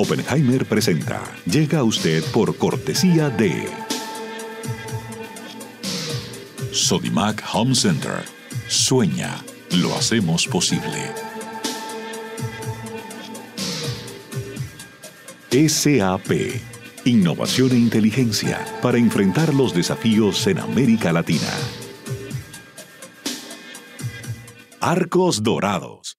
Oppenheimer 0.00 0.64
presenta. 0.64 1.20
Llega 1.44 1.80
a 1.80 1.82
usted 1.82 2.22
por 2.32 2.56
cortesía 2.56 3.30
de 3.30 3.66
Sodimac 6.70 7.42
Home 7.52 7.74
Center. 7.74 8.22
Sueña, 8.68 9.42
lo 9.72 9.92
hacemos 9.96 10.46
posible. 10.46 11.10
SAP. 15.50 16.30
Innovación 17.04 17.72
e 17.72 17.78
inteligencia 17.78 18.64
para 18.80 18.98
enfrentar 18.98 19.52
los 19.52 19.74
desafíos 19.74 20.46
en 20.46 20.60
América 20.60 21.12
Latina. 21.12 21.50
Arcos 24.80 25.42
Dorados. 25.42 26.17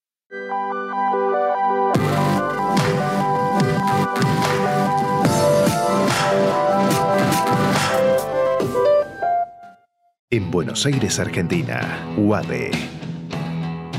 En 10.31 10.51
Buenos 10.51 10.85
Aires, 10.85 11.17
Argentina, 11.17 12.13
UADE. 12.15 12.69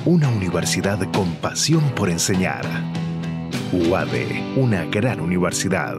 Una 0.05 0.29
universidad 0.29 1.01
con 1.11 1.35
pasión 1.35 1.83
por 1.97 2.09
enseñar. 2.09 2.65
UADE, 3.73 4.41
una 4.55 4.85
gran 4.85 5.19
universidad. 5.19 5.97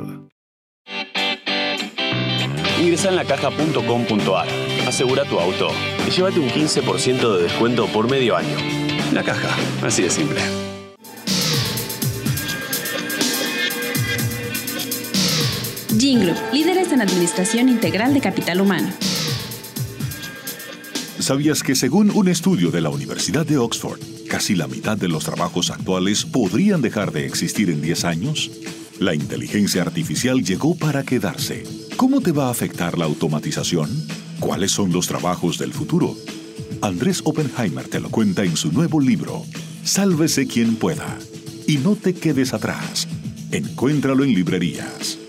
Ingresa 2.80 3.10
en 3.10 3.18
lacaja.com.ar, 3.18 4.48
asegura 4.88 5.26
tu 5.26 5.38
auto 5.38 5.68
y 6.08 6.12
llévate 6.12 6.40
un 6.40 6.48
15% 6.48 7.36
de 7.36 7.44
descuento 7.44 7.88
por 7.88 8.10
medio 8.10 8.38
año. 8.38 8.56
La 9.12 9.24
caja, 9.24 9.50
así 9.86 10.04
de 10.04 10.10
simple. 10.12 10.40
Gingroup, 16.00 16.38
líderes 16.54 16.94
en 16.94 17.02
administración 17.02 17.68
integral 17.68 18.14
de 18.14 18.22
capital 18.22 18.62
humano. 18.62 18.94
¿Sabías 21.22 21.62
que 21.62 21.76
según 21.76 22.10
un 22.10 22.28
estudio 22.28 22.72
de 22.72 22.82
la 22.82 22.90
Universidad 22.90 23.46
de 23.46 23.60
Oxford, 23.60 24.00
casi 24.28 24.56
la 24.56 24.68
mitad 24.68 24.98
de 24.98 25.08
los 25.08 25.24
trabajos 25.24 25.70
actuales 25.70 26.26
podrían 26.26 26.82
dejar 26.82 27.12
de 27.12 27.28
existir 27.28 27.70
en 27.70 27.80
10 27.80 28.06
años? 28.06 28.50
La 29.00 29.14
inteligencia 29.14 29.84
artificial 29.84 30.44
llegó 30.44 30.76
para 30.76 31.04
quedarse. 31.04 31.64
¿Cómo 31.96 32.22
te 32.22 32.32
va 32.32 32.48
a 32.48 32.50
afectar 32.50 32.98
la 32.98 33.06
automatización? 33.06 33.88
¿Cuáles 34.40 34.72
son 34.72 34.92
los 34.92 35.06
trabajos 35.06 35.60
del 35.60 35.74
futuro? 35.74 36.18
Andrés 36.82 37.22
Oppenheimer 37.24 37.88
te 37.88 38.00
lo 38.00 38.10
cuenta 38.10 38.44
en 38.44 38.58
su 38.58 38.72
nuevo 38.72 39.00
libro, 39.00 39.46
Sálvese 39.84 40.48
quien 40.48 40.76
pueda. 40.76 41.20
Y 41.68 41.78
no 41.78 41.96
te 41.96 42.16
quedes 42.16 42.52
atrás. 42.52 43.08
Encuéntralo 43.52 44.24
en 44.24 44.34
librerías. 44.34 45.21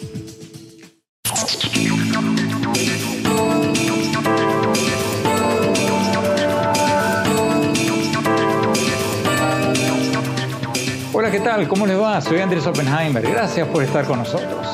Tal? 11.42 11.66
¿Cómo 11.66 11.86
les 11.86 11.98
va? 12.00 12.20
Soy 12.20 12.38
Andrés 12.38 12.66
Oppenheimer. 12.68 13.22
Gracias 13.22 13.66
por 13.66 13.82
estar 13.82 14.04
con 14.04 14.18
nosotros. 14.18 14.64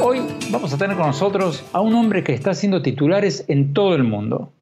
Hoy 0.00 0.22
vamos 0.50 0.72
a 0.72 0.78
tener 0.78 0.96
con 0.96 1.08
nosotros 1.08 1.62
a 1.74 1.82
un 1.82 1.94
hombre 1.94 2.24
que 2.24 2.32
está 2.32 2.52
haciendo 2.52 2.80
titulares 2.80 3.44
en 3.48 3.74
todo 3.74 3.94
el 3.94 4.04
mundo. 4.04 4.54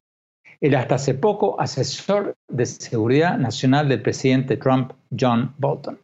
El 0.59 0.75
hasta 0.75 0.95
hace 0.95 1.13
poco 1.13 1.59
asesor 1.61 2.35
de 2.49 2.65
seguridad 2.65 3.37
nacional 3.37 3.87
del 3.87 4.01
presidente 4.01 4.57
Trump, 4.57 4.91
John 5.17 5.53
Bolton. 5.57 5.97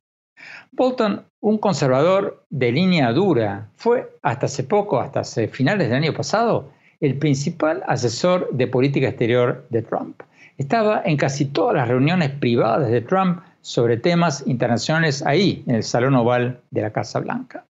Bolton, 0.71 1.25
un 1.41 1.57
conservador 1.57 2.45
de 2.49 2.71
línea 2.71 3.11
dura, 3.11 3.67
fue 3.75 4.15
hasta 4.21 4.45
hace 4.45 4.63
poco, 4.63 5.01
hasta 5.01 5.21
hace 5.21 5.49
finales 5.49 5.89
del 5.89 5.97
año 5.97 6.13
pasado, 6.13 6.69
el 7.01 7.17
principal 7.17 7.83
asesor 7.85 8.49
de 8.53 8.67
política 8.67 9.09
exterior 9.09 9.65
de 9.69 9.81
Trump. 9.81 10.21
Estaba 10.57 11.01
en 11.03 11.17
casi 11.17 11.45
todas 11.45 11.75
las 11.75 11.89
reuniones 11.89 12.29
privadas 12.29 12.89
de 12.89 13.01
Trump 13.01 13.41
sobre 13.63 13.97
temas 13.97 14.45
internacionales 14.45 15.25
ahí, 15.25 15.63
en 15.67 15.75
el 15.75 15.83
Salón 15.83 16.15
Oval 16.15 16.61
de 16.69 16.81
la 16.81 16.91
Casa 16.91 17.19
Blanca. 17.19 17.65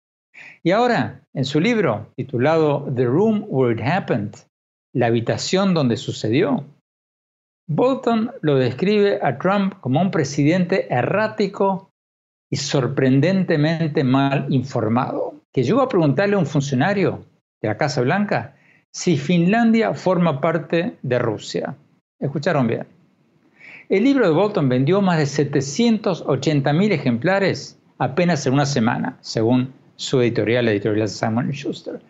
Y 0.62 0.70
ahora, 0.70 1.20
en 1.34 1.44
su 1.44 1.60
libro 1.60 2.06
titulado 2.16 2.90
The 2.94 3.04
Room 3.04 3.44
Where 3.48 3.74
It 3.74 3.86
Happened, 3.86 4.34
la 4.94 5.06
habitación 5.06 5.74
donde 5.74 5.96
sucedió, 5.96 6.64
Bolton 7.68 8.32
lo 8.40 8.56
describe 8.56 9.20
a 9.22 9.38
Trump 9.38 9.74
como 9.80 10.00
un 10.00 10.10
presidente 10.10 10.92
errático 10.92 11.90
y 12.50 12.56
sorprendentemente 12.56 14.02
mal 14.02 14.46
informado, 14.50 15.34
que 15.52 15.62
llegó 15.62 15.82
a 15.82 15.88
preguntarle 15.88 16.36
a 16.36 16.38
un 16.38 16.46
funcionario 16.46 17.24
de 17.60 17.68
la 17.68 17.76
Casa 17.76 18.00
Blanca 18.00 18.56
si 18.92 19.16
Finlandia 19.16 19.94
forma 19.94 20.40
parte 20.40 20.96
de 21.02 21.18
Rusia. 21.18 21.76
Escucharon 22.18 22.66
bien. 22.66 22.86
El 23.92 24.04
libro 24.04 24.26
de 24.26 24.32
Bolton 24.32 24.70
vendió 24.70 25.02
más 25.02 25.18
de 25.18 25.24
780.000 25.24 26.92
ejemplares 26.92 27.78
apenas 27.98 28.46
en 28.46 28.54
una 28.54 28.64
semana, 28.64 29.18
según 29.20 29.74
su 29.96 30.18
editorial, 30.22 30.64
la 30.64 30.70
editorial 30.70 31.10
Simon 31.10 31.50
Schuster, 31.50 32.00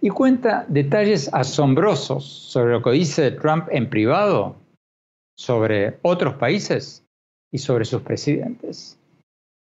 y 0.00 0.08
cuenta 0.10 0.64
detalles 0.68 1.28
asombrosos 1.34 2.24
sobre 2.24 2.74
lo 2.74 2.80
que 2.80 2.92
dice 2.92 3.32
Trump 3.32 3.66
en 3.72 3.90
privado, 3.90 4.54
sobre 5.36 5.98
otros 6.02 6.34
países 6.34 7.04
y 7.50 7.58
sobre 7.58 7.86
sus 7.86 8.02
presidentes. 8.02 8.96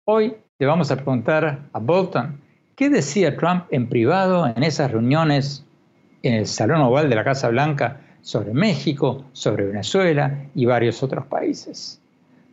Hoy 0.08 0.34
le 0.58 0.66
vamos 0.66 0.90
a 0.90 0.96
preguntar 0.96 1.68
a 1.72 1.78
Bolton 1.78 2.40
qué 2.74 2.90
decía 2.90 3.36
Trump 3.36 3.66
en 3.70 3.88
privado 3.88 4.44
en 4.48 4.64
esas 4.64 4.90
reuniones 4.90 5.64
en 6.24 6.34
el 6.34 6.46
Salón 6.48 6.80
Oval 6.80 7.08
de 7.08 7.14
la 7.14 7.22
Casa 7.22 7.48
Blanca 7.48 8.00
sobre 8.22 8.52
México, 8.52 9.24
sobre 9.32 9.66
Venezuela 9.66 10.46
y 10.54 10.66
varios 10.66 11.02
otros 11.02 11.26
países. 11.26 12.00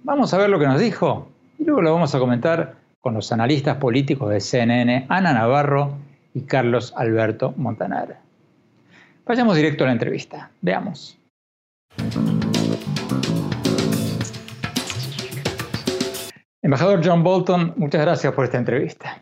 Vamos 0.04 0.34
a 0.34 0.38
ver 0.38 0.50
lo 0.50 0.60
que 0.60 0.68
nos 0.68 0.80
dijo 0.80 1.28
y 1.60 1.64
luego 1.64 1.82
lo 1.82 1.94
vamos 1.94 2.14
a 2.16 2.20
comentar 2.20 2.76
con 3.02 3.14
los 3.14 3.32
analistas 3.32 3.78
políticos 3.78 4.30
de 4.30 4.40
CNN, 4.40 5.06
Ana 5.10 5.34
Navarro 5.34 5.98
y 6.34 6.42
Carlos 6.42 6.94
Alberto 6.96 7.54
Montanar. 7.58 8.20
Vayamos 9.26 9.56
directo 9.56 9.84
a 9.84 9.88
la 9.88 9.94
entrevista. 9.94 10.52
Veamos. 10.62 11.18
Embajador 16.62 17.02
John 17.04 17.24
Bolton, 17.24 17.74
muchas 17.78 18.02
gracias 18.02 18.34
por 18.34 18.46
esta 18.46 18.58
entrevista. 18.58 19.22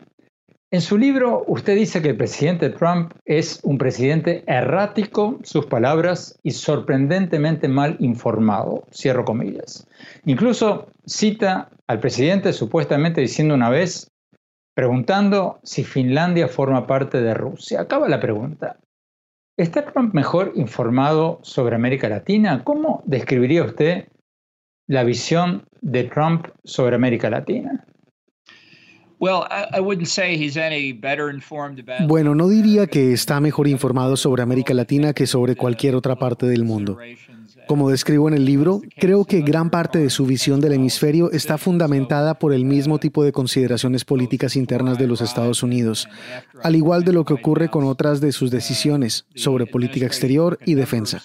En 0.72 0.80
su 0.80 0.98
libro, 0.98 1.44
usted 1.46 1.76
dice 1.76 2.02
que 2.02 2.08
el 2.08 2.16
presidente 2.16 2.70
Trump 2.70 3.12
es 3.24 3.60
un 3.62 3.78
presidente 3.78 4.42
errático, 4.48 5.38
sus 5.44 5.66
palabras, 5.66 6.40
y 6.42 6.50
sorprendentemente 6.50 7.68
mal 7.68 7.96
informado, 8.00 8.82
cierro 8.92 9.24
comillas. 9.24 9.86
Incluso 10.24 10.88
cita 11.06 11.70
al 11.86 12.00
presidente 12.00 12.52
supuestamente 12.52 13.20
diciendo 13.20 13.54
una 13.54 13.70
vez, 13.70 14.10
preguntando 14.74 15.60
si 15.62 15.84
Finlandia 15.84 16.48
forma 16.48 16.84
parte 16.88 17.20
de 17.20 17.32
Rusia. 17.32 17.82
Acaba 17.82 18.08
la 18.08 18.18
pregunta. 18.18 18.76
¿Está 19.56 19.86
Trump 19.86 20.14
mejor 20.14 20.52
informado 20.56 21.38
sobre 21.42 21.76
América 21.76 22.08
Latina? 22.08 22.64
¿Cómo 22.64 23.04
describiría 23.06 23.62
usted 23.62 24.08
la 24.88 25.04
visión 25.04 25.64
de 25.80 26.04
Trump 26.04 26.48
sobre 26.64 26.96
América 26.96 27.30
Latina? 27.30 27.86
Bueno, 32.06 32.34
no 32.34 32.48
diría 32.48 32.86
que 32.86 33.12
está 33.12 33.40
mejor 33.40 33.68
informado 33.68 34.16
sobre 34.16 34.42
América 34.42 34.74
Latina 34.74 35.12
que 35.12 35.26
sobre 35.26 35.56
cualquier 35.56 35.94
otra 35.94 36.16
parte 36.16 36.46
del 36.46 36.64
mundo. 36.64 36.98
Como 37.66 37.90
describo 37.90 38.28
en 38.28 38.34
el 38.34 38.44
libro, 38.44 38.80
creo 38.96 39.24
que 39.24 39.40
gran 39.40 39.70
parte 39.70 39.98
de 39.98 40.10
su 40.10 40.24
visión 40.24 40.60
del 40.60 40.74
hemisferio 40.74 41.32
está 41.32 41.58
fundamentada 41.58 42.38
por 42.38 42.52
el 42.52 42.64
mismo 42.64 42.98
tipo 42.98 43.24
de 43.24 43.32
consideraciones 43.32 44.04
políticas 44.04 44.54
internas 44.54 44.98
de 44.98 45.08
los 45.08 45.20
Estados 45.20 45.64
Unidos, 45.64 46.08
al 46.62 46.76
igual 46.76 47.04
de 47.04 47.12
lo 47.12 47.24
que 47.24 47.34
ocurre 47.34 47.68
con 47.68 47.84
otras 47.84 48.20
de 48.20 48.30
sus 48.30 48.52
decisiones 48.52 49.26
sobre 49.34 49.66
política 49.66 50.06
exterior 50.06 50.60
y 50.64 50.74
defensa. 50.74 51.22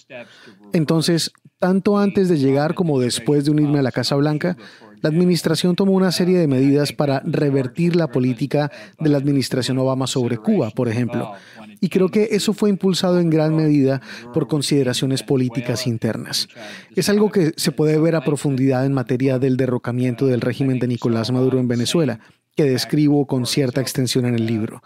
Entonces, 0.73 1.31
tanto 1.59 1.99
antes 1.99 2.27
de 2.27 2.39
llegar 2.39 2.73
como 2.73 2.99
después 2.99 3.45
de 3.45 3.51
unirme 3.51 3.77
a 3.77 3.83
la 3.83 3.91
Casa 3.91 4.15
Blanca, 4.15 4.57
la 5.01 5.09
administración 5.09 5.75
tomó 5.75 5.93
una 5.93 6.11
serie 6.11 6.37
de 6.37 6.47
medidas 6.47 6.93
para 6.93 7.21
revertir 7.25 7.95
la 7.95 8.07
política 8.07 8.71
de 8.99 9.09
la 9.09 9.17
administración 9.17 9.77
Obama 9.79 10.07
sobre 10.07 10.37
Cuba, 10.37 10.69
por 10.71 10.87
ejemplo. 10.87 11.33
Y 11.79 11.89
creo 11.89 12.09
que 12.09 12.29
eso 12.31 12.53
fue 12.53 12.69
impulsado 12.69 13.19
en 13.19 13.29
gran 13.29 13.55
medida 13.55 14.01
por 14.33 14.47
consideraciones 14.47 15.23
políticas 15.23 15.87
internas. 15.87 16.47
Es 16.95 17.09
algo 17.09 17.31
que 17.31 17.53
se 17.57 17.71
puede 17.71 17.99
ver 17.99 18.15
a 18.15 18.23
profundidad 18.23 18.85
en 18.85 18.93
materia 18.93 19.39
del 19.39 19.57
derrocamiento 19.57 20.27
del 20.27 20.41
régimen 20.41 20.79
de 20.79 20.87
Nicolás 20.87 21.31
Maduro 21.31 21.59
en 21.59 21.67
Venezuela, 21.67 22.19
que 22.55 22.65
describo 22.65 23.25
con 23.25 23.45
cierta 23.45 23.81
extensión 23.81 24.25
en 24.25 24.35
el 24.35 24.45
libro. 24.45 24.83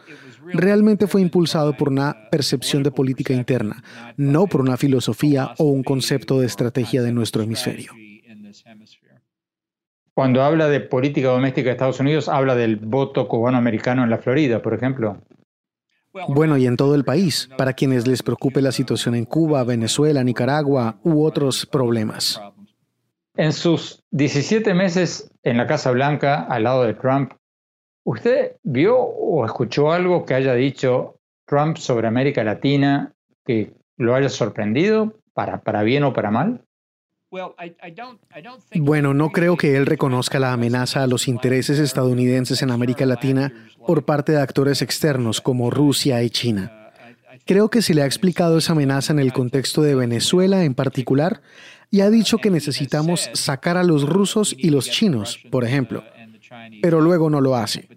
Realmente 0.53 1.07
fue 1.07 1.21
impulsado 1.21 1.75
por 1.75 1.89
una 1.89 2.29
percepción 2.31 2.83
de 2.83 2.91
política 2.91 3.33
interna, 3.33 3.83
no 4.15 4.45
por 4.47 4.61
una 4.61 4.77
filosofía 4.77 5.53
o 5.57 5.65
un 5.65 5.83
concepto 5.83 6.39
de 6.39 6.45
estrategia 6.45 7.01
de 7.01 7.11
nuestro 7.11 7.41
hemisferio. 7.41 7.91
Cuando 10.15 10.41
habla 10.43 10.69
de 10.69 10.79
política 10.79 11.27
doméstica 11.27 11.67
de 11.67 11.73
Estados 11.73 11.99
Unidos, 11.99 12.29
habla 12.29 12.55
del 12.55 12.77
voto 12.77 13.27
cubano-americano 13.27 14.01
en 14.01 14.09
la 14.09 14.17
Florida, 14.17 14.61
por 14.61 14.73
ejemplo. 14.73 15.17
Bueno, 16.29 16.55
y 16.55 16.65
en 16.65 16.77
todo 16.77 16.95
el 16.95 17.03
país, 17.03 17.49
para 17.57 17.73
quienes 17.73 18.07
les 18.07 18.23
preocupe 18.23 18.61
la 18.61 18.71
situación 18.71 19.15
en 19.15 19.25
Cuba, 19.25 19.65
Venezuela, 19.65 20.23
Nicaragua 20.23 20.97
u 21.03 21.25
otros 21.25 21.65
problemas. 21.65 22.41
En 23.35 23.51
sus 23.51 24.01
17 24.11 24.73
meses 24.73 25.29
en 25.43 25.57
la 25.57 25.67
Casa 25.67 25.91
Blanca, 25.91 26.43
al 26.43 26.63
lado 26.63 26.83
de 26.83 26.93
Trump, 26.93 27.33
¿usted 28.05 28.55
vio 28.63 28.97
o 28.97 29.45
escuchó 29.45 29.91
algo 29.91 30.25
que 30.25 30.35
haya 30.35 30.53
dicho 30.53 31.19
Trump 31.45 31.75
sobre 31.75 32.07
América 32.07 32.41
Latina 32.45 33.13
que 33.45 33.73
lo 33.97 34.15
haya 34.15 34.29
sorprendido, 34.29 35.19
para, 35.33 35.61
para 35.61 35.83
bien 35.83 36.05
o 36.05 36.13
para 36.13 36.31
mal? 36.31 36.64
Bueno, 38.75 39.13
no 39.13 39.29
creo 39.29 39.57
que 39.57 39.75
él 39.75 39.85
reconozca 39.85 40.39
la 40.39 40.53
amenaza 40.53 41.03
a 41.03 41.07
los 41.07 41.27
intereses 41.27 41.79
estadounidenses 41.79 42.61
en 42.61 42.71
América 42.71 43.05
Latina 43.05 43.51
por 43.85 44.05
parte 44.05 44.31
de 44.31 44.41
actores 44.41 44.81
externos 44.81 45.41
como 45.41 45.69
Rusia 45.69 46.23
y 46.23 46.29
China. 46.29 46.91
Creo 47.45 47.69
que 47.69 47.81
se 47.81 47.93
le 47.93 48.01
ha 48.01 48.05
explicado 48.05 48.57
esa 48.57 48.73
amenaza 48.73 49.13
en 49.13 49.19
el 49.19 49.33
contexto 49.33 49.81
de 49.81 49.95
Venezuela 49.95 50.63
en 50.63 50.73
particular 50.73 51.41
y 51.91 52.01
ha 52.01 52.09
dicho 52.09 52.39
que 52.39 52.49
necesitamos 52.49 53.29
sacar 53.33 53.77
a 53.77 53.83
los 53.83 54.07
rusos 54.07 54.55
y 54.57 54.69
los 54.69 54.89
chinos, 54.89 55.39
por 55.51 55.63
ejemplo 55.63 56.03
pero 56.81 57.01
luego 57.01 57.29
no 57.29 57.41
lo 57.41 57.55
hace. 57.55 57.87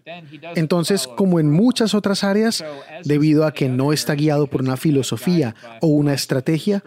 Entonces, 0.55 1.06
como 1.06 1.41
en 1.41 1.50
muchas 1.50 1.94
otras 1.94 2.25
áreas, 2.25 2.65
debido 3.05 3.44
a 3.44 3.53
que 3.53 3.69
no 3.69 3.93
está 3.93 4.15
guiado 4.15 4.47
por 4.47 4.62
una 4.62 4.76
filosofía 4.76 5.55
o 5.81 5.88
una 5.88 6.15
estrategia, 6.15 6.82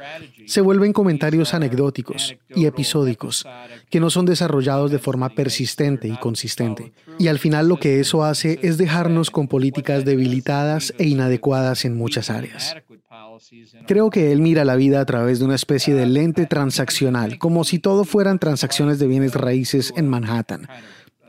se 0.46 0.62
vuelven 0.62 0.94
comentarios 0.94 1.54
anecdóticos 1.54 2.36
y 2.56 2.66
episódicos 2.66 3.46
que 3.90 4.00
no 4.00 4.10
son 4.10 4.26
desarrollados 4.26 4.92
de 4.92 5.00
forma 5.00 5.30
persistente 5.30 6.08
y 6.08 6.18
consistente. 6.18 6.94
Y 7.20 7.28
al 7.28 7.40
final 7.40 7.68
lo 7.68 7.78
que 7.78 8.00
eso 8.00 8.24
hace 8.24 8.60
es 8.62 8.78
dejarnos 8.78 9.32
con 9.32 9.48
políticas 9.48 10.06
debilitadas 10.06 10.94
e 10.98 11.08
inadecuadas 11.08 11.86
en 11.86 11.96
muchas 11.96 12.30
áreas. 12.30 12.76
Creo 13.88 14.10
que 14.10 14.32
él 14.32 14.40
mira 14.40 14.66
la 14.66 14.76
vida 14.76 15.02
a 15.02 15.06
través 15.06 15.40
de 15.40 15.46
una 15.46 15.56
especie 15.56 15.94
de 15.94 16.06
lente 16.06 16.46
transaccional, 16.46 17.38
como 17.40 17.64
si 17.64 17.80
todo 17.80 18.04
fueran 18.04 18.40
transacciones 18.40 19.00
de 19.00 19.08
bienes 19.08 19.34
raíces 19.34 19.94
en 19.98 20.08
Manhattan 20.08 20.68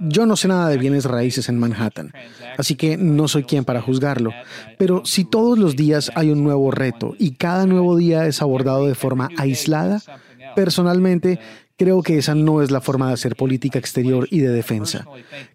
yo 0.08 0.26
no 0.26 0.36
sé 0.36 0.48
nada 0.48 0.68
de 0.68 0.78
bienes 0.78 1.04
raíces 1.04 1.48
en 1.48 1.58
Manhattan, 1.58 2.12
así 2.58 2.74
que 2.74 2.96
no 2.96 3.28
soy 3.28 3.44
quien 3.44 3.64
para 3.64 3.80
juzgarlo, 3.80 4.32
pero 4.78 5.02
si 5.04 5.24
todos 5.24 5.58
los 5.58 5.76
días 5.76 6.10
hay 6.14 6.30
un 6.30 6.42
nuevo 6.42 6.70
reto 6.70 7.14
y 7.18 7.32
cada 7.32 7.66
nuevo 7.66 7.96
día 7.96 8.26
es 8.26 8.42
abordado 8.42 8.86
de 8.86 8.94
forma 8.94 9.30
aislada, 9.36 10.02
personalmente 10.56 11.38
creo 11.76 12.02
que 12.02 12.18
esa 12.18 12.34
no 12.34 12.62
es 12.62 12.70
la 12.70 12.80
forma 12.80 13.08
de 13.08 13.14
hacer 13.14 13.36
política 13.36 13.78
exterior 13.78 14.26
y 14.30 14.40
de 14.40 14.50
defensa. 14.50 15.06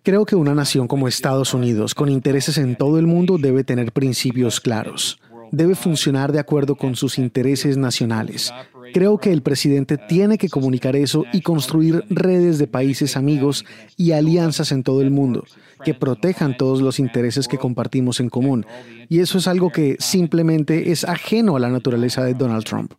Creo 0.04 0.26
que 0.26 0.36
una 0.36 0.56
nación 0.56 0.88
como 0.88 1.08
Estados 1.08 1.54
Unidos, 1.54 1.96
con 1.96 2.10
intereses 2.10 2.58
en 2.58 2.76
todo 2.76 3.00
el 3.00 3.08
mundo, 3.08 3.38
debe 3.38 3.64
tener 3.64 3.92
principios 3.92 4.60
claros. 4.60 5.20
Debe 5.52 5.76
funcionar 5.76 6.34
de 6.34 6.40
acuerdo 6.40 6.76
con 6.76 6.96
sus 6.98 7.18
intereses 7.18 7.78
nacionales 7.78 8.52
Creo 8.94 9.18
que 9.18 9.32
el 9.32 9.42
presidente 9.42 9.98
tiene 9.98 10.38
que 10.38 10.50
comunicar 10.50 10.96
eso 10.96 11.26
y 11.34 11.42
construir 11.42 12.04
redes 12.10 12.58
de 12.58 12.68
países 12.68 13.18
amigos 13.18 13.66
y 13.96 14.12
alianzas 14.12 14.72
en 14.72 14.84
todo 14.84 15.02
el 15.02 15.12
mundo 15.12 15.44
que 15.84 15.94
protejan 15.94 16.58
todos 16.58 16.82
los 16.82 17.00
intereses 17.00 17.48
que 17.48 17.58
compartimos 17.58 18.20
en 18.20 18.30
común. 18.30 18.66
Y 19.10 19.20
eso 19.20 19.38
es 19.38 19.48
algo 19.48 19.72
que 19.72 19.96
simplemente 20.00 20.92
es 20.92 21.04
ajeno 21.04 21.56
a 21.56 21.60
la 21.60 21.70
naturaleza 21.70 22.24
de 22.24 22.34
Donald 22.34 22.64
Trump. 22.64 22.94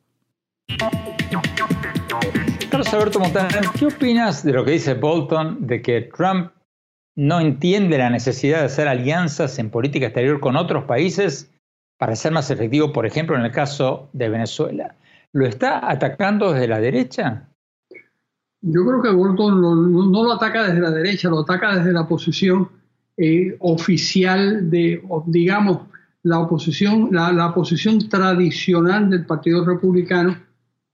Carlos 2.71 2.93
Alberto 2.93 3.21
Montaner, 3.21 3.65
¿qué 3.79 3.87
opinas 3.87 4.45
de 4.45 4.53
lo 4.53 4.65
que 4.65 4.73
dice 4.73 4.95
Bolton 4.95 5.67
de 5.67 5.83
que 5.83 6.03
Trump 6.03 6.53
no 7.17 7.41
entiende 7.41 7.99
la 7.99 8.11
necesidad 8.11 8.61
de 8.61 8.67
hacer 8.67 8.87
alianzas 8.87 9.59
en 9.59 9.71
política 9.71 10.07
exterior 10.07 10.39
con 10.39 10.57
otros 10.57 10.85
países 10.85 11.51
para 11.99 12.15
ser 12.15 12.31
más 12.31 12.51
efectivo, 12.51 12.93
por 12.93 13.07
ejemplo, 13.07 13.37
en 13.37 13.45
el 13.45 13.51
caso 13.51 14.09
de 14.13 14.29
Venezuela? 14.29 14.95
¿Lo 15.33 15.47
está 15.47 15.91
atacando 15.91 16.53
desde 16.53 16.69
la 16.69 16.81
derecha? 16.81 17.49
Yo 18.61 18.85
creo 18.85 19.03
que 19.03 19.11
Bolton 19.11 19.61
no, 19.61 20.25
lo 20.25 20.33
ataca 20.33 20.65
desde 20.65 20.81
la 20.81 20.91
derecha, 20.91 21.29
lo 21.29 21.41
ataca 21.41 21.77
desde 21.77 21.93
la 21.93 22.09
posición 22.09 22.69
eh, 23.17 23.57
oficial 23.61 24.69
de, 24.71 25.03
digamos, 25.27 25.83
la 26.23 26.41
oposición, 26.41 27.11
la, 27.13 27.55
posición 27.55 28.09
tradicional 28.09 29.11
del 29.11 29.27
Partido 29.27 29.65
Republicano, 29.65 30.37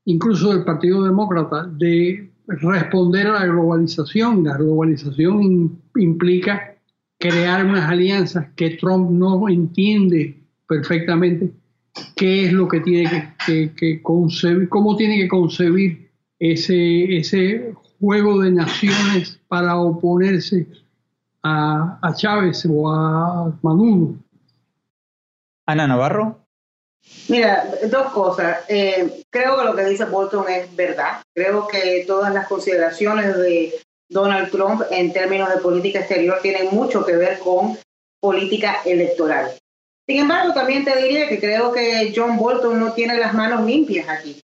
incluso 0.04 0.52
del 0.52 0.64
Partido 0.64 1.04
Demócrata, 1.04 1.66
de 1.66 2.30
responder 2.46 3.28
a 3.28 3.40
la 3.40 3.46
globalización. 3.46 4.44
La 4.44 4.56
globalización 4.56 5.80
implica 5.96 6.76
crear 7.18 7.64
unas 7.64 7.88
alianzas 7.88 8.48
que 8.54 8.70
Trump 8.70 9.10
no 9.10 9.48
entiende 9.48 10.42
perfectamente 10.68 11.52
qué 12.16 12.46
es 12.46 12.52
lo 12.52 12.68
que 12.68 12.80
tiene 12.80 13.34
que, 13.46 14.02
concebir, 14.02 14.68
cómo 14.68 14.96
tiene 14.96 15.18
que 15.18 15.28
concebir 15.28 16.10
ese, 16.38 17.16
ese 17.16 17.74
juego 18.00 18.40
de 18.40 18.50
naciones 18.50 19.40
para 19.48 19.78
oponerse 19.78 20.66
a, 21.42 22.12
Chávez 22.16 22.66
o 22.68 22.90
a 22.90 23.52
Maduro. 23.62 24.16
Ana 25.66 25.86
Navarro. 25.86 26.40
Mira, 27.28 27.64
dos 27.90 28.12
cosas. 28.12 28.58
Eh, 28.68 29.24
creo 29.30 29.58
que 29.58 29.64
lo 29.64 29.76
que 29.76 29.84
dice 29.84 30.06
Bolton 30.06 30.46
es 30.48 30.74
verdad. 30.74 31.22
Creo 31.34 31.68
que 31.68 32.04
todas 32.06 32.32
las 32.32 32.48
consideraciones 32.48 33.36
de 33.36 33.74
Donald 34.08 34.50
Trump 34.50 34.82
en 34.90 35.12
términos 35.12 35.50
de 35.50 35.60
política 35.60 36.00
exterior 36.00 36.38
tienen 36.42 36.74
mucho 36.74 37.04
que 37.04 37.16
ver 37.16 37.38
con 37.38 37.76
política 38.20 38.76
electoral. 38.84 39.50
Sin 40.06 40.18
embargo, 40.18 40.52
también 40.52 40.84
te 40.84 40.96
diría 41.02 41.28
que 41.28 41.40
creo 41.40 41.72
que 41.72 42.12
John 42.14 42.36
Bolton 42.36 42.78
no 42.78 42.92
tiene 42.92 43.16
las 43.18 43.32
manos 43.32 43.64
limpias 43.64 44.08
aquí. 44.08 44.40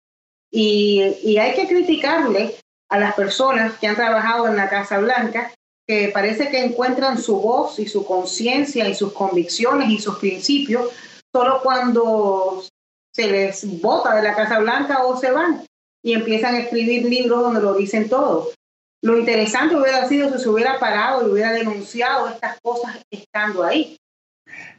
Y, 0.50 1.36
hay 1.38 1.54
que 1.54 1.66
criticarle 1.66 2.54
a 2.88 2.98
las 2.98 3.14
personas 3.14 3.78
que 3.78 3.86
han 3.86 3.96
trabajado 3.96 4.46
en 4.48 4.56
la 4.56 4.68
Casa 4.68 4.98
Blanca, 4.98 5.52
que 5.86 6.08
parece 6.08 6.48
que 6.50 6.64
encuentran 6.64 7.18
su 7.18 7.40
voz 7.40 7.78
y 7.78 7.86
su 7.86 8.04
conciencia 8.04 8.88
y 8.88 8.94
sus 8.94 9.12
convicciones 9.12 9.88
y 9.88 9.98
sus 9.98 10.18
principios 10.18 10.90
solo 11.32 11.60
cuando 11.62 12.64
se 13.14 13.30
les 13.30 13.80
bota 13.80 14.14
de 14.14 14.22
la 14.22 14.34
Casa 14.34 14.58
Blanca 14.58 15.04
o 15.04 15.18
se 15.18 15.30
van 15.30 15.64
y 16.02 16.12
empiezan 16.12 16.54
a 16.54 16.60
escribir 16.60 17.04
libros 17.04 17.42
donde 17.42 17.60
lo 17.60 17.74
dicen 17.74 18.08
todo. 18.08 18.50
Lo 19.02 19.18
interesante 19.18 19.76
hubiera 19.76 20.08
sido 20.08 20.32
si 20.32 20.42
se 20.42 20.48
hubiera 20.48 20.78
parado 20.78 21.26
y 21.26 21.30
hubiera 21.30 21.52
denunciado 21.52 22.28
estas 22.28 22.58
cosas 22.60 22.98
estando 23.10 23.62
ahí. 23.62 23.96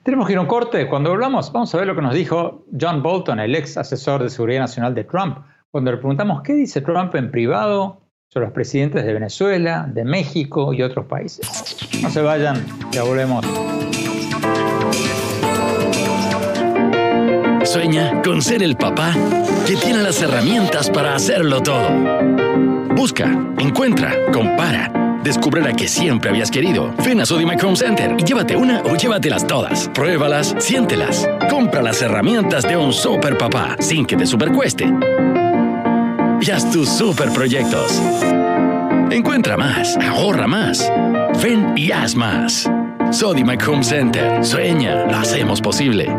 Tenemos 0.03 0.27
que 0.27 0.33
ir 0.33 0.37
a 0.37 0.41
un 0.41 0.47
corte. 0.47 0.87
Cuando 0.87 1.09
volvamos, 1.09 1.51
vamos 1.51 1.73
a 1.73 1.77
ver 1.77 1.87
lo 1.87 1.95
que 1.95 2.01
nos 2.01 2.13
dijo 2.13 2.65
John 2.79 3.03
Bolton, 3.03 3.39
el 3.39 3.55
ex 3.55 3.77
asesor 3.77 4.23
de 4.23 4.29
seguridad 4.29 4.61
nacional 4.61 4.95
de 4.95 5.03
Trump, 5.03 5.39
cuando 5.71 5.91
le 5.91 5.97
preguntamos 5.97 6.41
qué 6.43 6.53
dice 6.53 6.81
Trump 6.81 7.13
en 7.15 7.29
privado 7.29 8.01
sobre 8.29 8.45
los 8.47 8.53
presidentes 8.53 9.05
de 9.05 9.13
Venezuela, 9.13 9.85
de 9.87 10.03
México 10.03 10.73
y 10.73 10.81
otros 10.81 11.05
países. 11.05 11.47
No 12.01 12.09
se 12.09 12.21
vayan, 12.21 12.65
ya 12.91 13.03
volvemos. 13.03 13.45
Sueña 17.63 18.21
con 18.21 18.41
ser 18.41 18.63
el 18.63 18.77
papá 18.77 19.13
que 19.65 19.75
tiene 19.75 20.01
las 20.01 20.21
herramientas 20.21 20.89
para 20.89 21.15
hacerlo 21.15 21.61
todo. 21.61 21.89
Busca, 22.95 23.29
encuentra, 23.59 24.13
compara 24.31 25.06
Descubre 25.27 25.61
la 25.61 25.73
que 25.73 25.89
siempre 25.89 26.29
habías 26.29 26.49
querido. 26.49 26.93
Ven 27.05 27.19
a 27.19 27.25
Sodimac 27.25 27.61
Home 27.61 27.75
Center 27.75 28.15
y 28.17 28.23
llévate 28.23 28.55
una 28.55 28.81
o 28.83 28.95
llévatelas 28.95 29.45
todas. 29.45 29.89
Pruébalas, 29.89 30.55
siéntelas. 30.57 31.27
Compra 31.49 31.81
las 31.81 32.01
herramientas 32.01 32.63
de 32.63 32.77
un 32.77 32.93
super 32.93 33.37
papá 33.37 33.75
sin 33.81 34.05
que 34.05 34.15
te 34.15 34.25
supercueste. 34.25 34.85
Y 36.39 36.49
haz 36.49 36.71
tus 36.71 36.87
super 36.87 37.29
proyectos. 37.33 38.01
Encuentra 39.11 39.57
más, 39.57 39.97
ahorra 39.97 40.47
más. 40.47 40.89
Ven 41.43 41.73
y 41.75 41.91
haz 41.91 42.15
más. 42.15 42.71
Sodimac 43.11 43.67
Home 43.67 43.83
Center. 43.83 44.45
Sueña, 44.45 45.07
lo 45.07 45.17
hacemos 45.17 45.59
posible. 45.59 46.09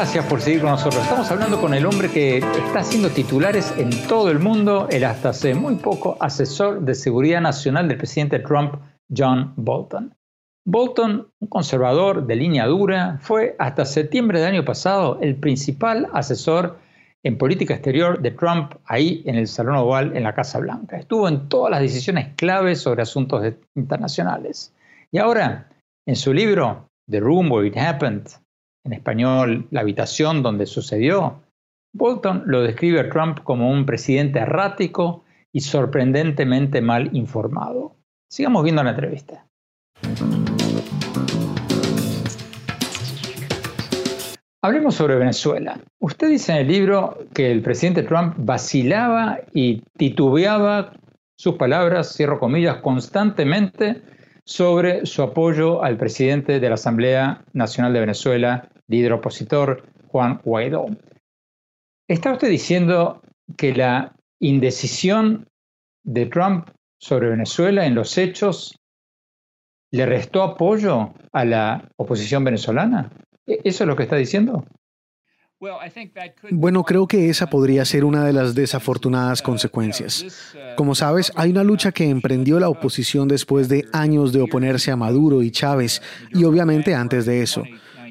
Gracias 0.00 0.24
por 0.24 0.40
seguir 0.40 0.62
con 0.62 0.70
nosotros. 0.70 1.02
Estamos 1.02 1.30
hablando 1.30 1.60
con 1.60 1.74
el 1.74 1.84
hombre 1.84 2.10
que 2.10 2.38
está 2.38 2.78
haciendo 2.80 3.10
titulares 3.10 3.74
en 3.76 3.90
todo 4.08 4.30
el 4.30 4.38
mundo, 4.38 4.88
el 4.90 5.04
hasta 5.04 5.28
hace 5.28 5.54
muy 5.54 5.74
poco 5.74 6.16
asesor 6.20 6.80
de 6.80 6.94
seguridad 6.94 7.42
nacional 7.42 7.86
del 7.86 7.98
presidente 7.98 8.38
Trump, 8.38 8.76
John 9.14 9.52
Bolton. 9.56 10.14
Bolton, 10.64 11.28
un 11.38 11.48
conservador 11.48 12.26
de 12.26 12.34
línea 12.34 12.64
dura, 12.64 13.18
fue 13.20 13.54
hasta 13.58 13.84
septiembre 13.84 14.40
del 14.40 14.54
año 14.54 14.64
pasado 14.64 15.18
el 15.20 15.36
principal 15.36 16.08
asesor 16.14 16.78
en 17.22 17.36
política 17.36 17.74
exterior 17.74 18.22
de 18.22 18.30
Trump 18.30 18.76
ahí 18.86 19.22
en 19.26 19.34
el 19.34 19.48
Salón 19.48 19.76
Oval 19.76 20.16
en 20.16 20.22
la 20.22 20.34
Casa 20.34 20.60
Blanca. 20.60 20.96
Estuvo 20.96 21.28
en 21.28 21.46
todas 21.50 21.72
las 21.72 21.80
decisiones 21.82 22.34
claves 22.36 22.80
sobre 22.80 23.02
asuntos 23.02 23.44
internacionales. 23.74 24.72
Y 25.12 25.18
ahora, 25.18 25.68
en 26.06 26.16
su 26.16 26.32
libro 26.32 26.88
The 27.10 27.20
Room 27.20 27.52
Where 27.52 27.68
It 27.68 27.76
Happened, 27.76 28.30
en 28.84 28.92
español 28.92 29.66
La 29.70 29.80
habitación 29.80 30.42
donde 30.42 30.66
sucedió, 30.66 31.40
Bolton 31.92 32.44
lo 32.46 32.62
describe 32.62 33.00
a 33.00 33.08
Trump 33.08 33.40
como 33.42 33.70
un 33.70 33.84
presidente 33.84 34.38
errático 34.38 35.24
y 35.52 35.60
sorprendentemente 35.60 36.80
mal 36.80 37.10
informado. 37.16 37.96
Sigamos 38.30 38.62
viendo 38.62 38.82
la 38.82 38.90
entrevista. 38.90 39.44
Hablemos 44.62 44.94
sobre 44.94 45.16
Venezuela. 45.16 45.80
Usted 46.00 46.28
dice 46.28 46.52
en 46.52 46.58
el 46.58 46.68
libro 46.68 47.18
que 47.34 47.50
el 47.50 47.62
presidente 47.62 48.02
Trump 48.02 48.34
vacilaba 48.36 49.38
y 49.54 49.80
titubeaba, 49.96 50.92
sus 51.36 51.54
palabras, 51.54 52.14
cierro 52.14 52.38
comillas, 52.38 52.76
constantemente 52.76 54.02
sobre 54.50 55.06
su 55.06 55.22
apoyo 55.22 55.80
al 55.80 55.96
presidente 55.96 56.58
de 56.58 56.68
la 56.68 56.74
Asamblea 56.74 57.44
Nacional 57.52 57.92
de 57.92 58.00
Venezuela, 58.00 58.68
líder 58.88 59.12
opositor 59.12 59.84
Juan 60.08 60.40
Guaidó. 60.42 60.86
¿Está 62.08 62.32
usted 62.32 62.50
diciendo 62.50 63.22
que 63.56 63.72
la 63.72 64.12
indecisión 64.40 65.46
de 66.02 66.26
Trump 66.26 66.68
sobre 66.98 67.28
Venezuela 67.28 67.86
en 67.86 67.94
los 67.94 68.18
hechos 68.18 68.76
le 69.92 70.04
restó 70.04 70.42
apoyo 70.42 71.14
a 71.30 71.44
la 71.44 71.88
oposición 71.96 72.42
venezolana? 72.42 73.08
¿E-, 73.46 73.60
¿Eso 73.62 73.84
es 73.84 73.88
lo 73.88 73.94
que 73.94 74.02
está 74.02 74.16
diciendo? 74.16 74.64
Bueno, 76.50 76.84
creo 76.84 77.06
que 77.06 77.28
esa 77.28 77.50
podría 77.50 77.84
ser 77.84 78.04
una 78.04 78.24
de 78.24 78.32
las 78.32 78.54
desafortunadas 78.54 79.42
consecuencias. 79.42 80.54
Como 80.74 80.94
sabes, 80.94 81.32
hay 81.36 81.50
una 81.50 81.64
lucha 81.64 81.92
que 81.92 82.08
emprendió 82.08 82.58
la 82.58 82.70
oposición 82.70 83.28
después 83.28 83.68
de 83.68 83.86
años 83.92 84.32
de 84.32 84.40
oponerse 84.40 84.90
a 84.90 84.96
Maduro 84.96 85.42
y 85.42 85.50
Chávez, 85.50 86.00
y 86.32 86.44
obviamente 86.44 86.94
antes 86.94 87.26
de 87.26 87.42
eso. 87.42 87.62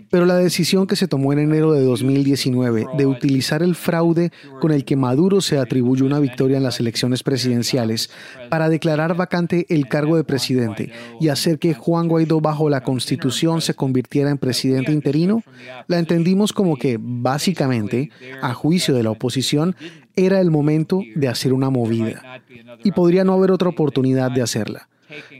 Pero 0.09 0.25
la 0.25 0.35
decisión 0.35 0.87
que 0.87 0.95
se 0.95 1.07
tomó 1.07 1.33
en 1.33 1.39
enero 1.39 1.71
de 1.71 1.83
2019 1.83 2.87
de 2.97 3.05
utilizar 3.05 3.61
el 3.61 3.75
fraude 3.75 4.31
con 4.59 4.71
el 4.71 4.85
que 4.85 4.95
Maduro 4.95 5.41
se 5.41 5.57
atribuye 5.57 6.03
una 6.03 6.19
victoria 6.19 6.57
en 6.57 6.63
las 6.63 6.79
elecciones 6.79 7.23
presidenciales 7.23 8.09
para 8.49 8.69
declarar 8.69 9.15
vacante 9.15 9.65
el 9.69 9.87
cargo 9.87 10.17
de 10.17 10.23
presidente 10.23 10.91
y 11.19 11.29
hacer 11.29 11.59
que 11.59 11.73
Juan 11.73 12.07
Guaidó 12.07 12.41
bajo 12.41 12.69
la 12.69 12.81
constitución 12.81 13.61
se 13.61 13.73
convirtiera 13.73 14.29
en 14.29 14.37
presidente 14.37 14.91
interino, 14.91 15.43
la 15.87 15.99
entendimos 15.99 16.53
como 16.53 16.75
que, 16.75 16.97
básicamente, 16.99 18.11
a 18.41 18.53
juicio 18.53 18.95
de 18.95 19.03
la 19.03 19.11
oposición, 19.11 19.75
era 20.15 20.41
el 20.41 20.51
momento 20.51 21.01
de 21.15 21.27
hacer 21.27 21.53
una 21.53 21.69
movida. 21.69 22.41
Y 22.83 22.91
podría 22.91 23.23
no 23.23 23.33
haber 23.33 23.51
otra 23.51 23.69
oportunidad 23.69 24.31
de 24.31 24.41
hacerla. 24.41 24.89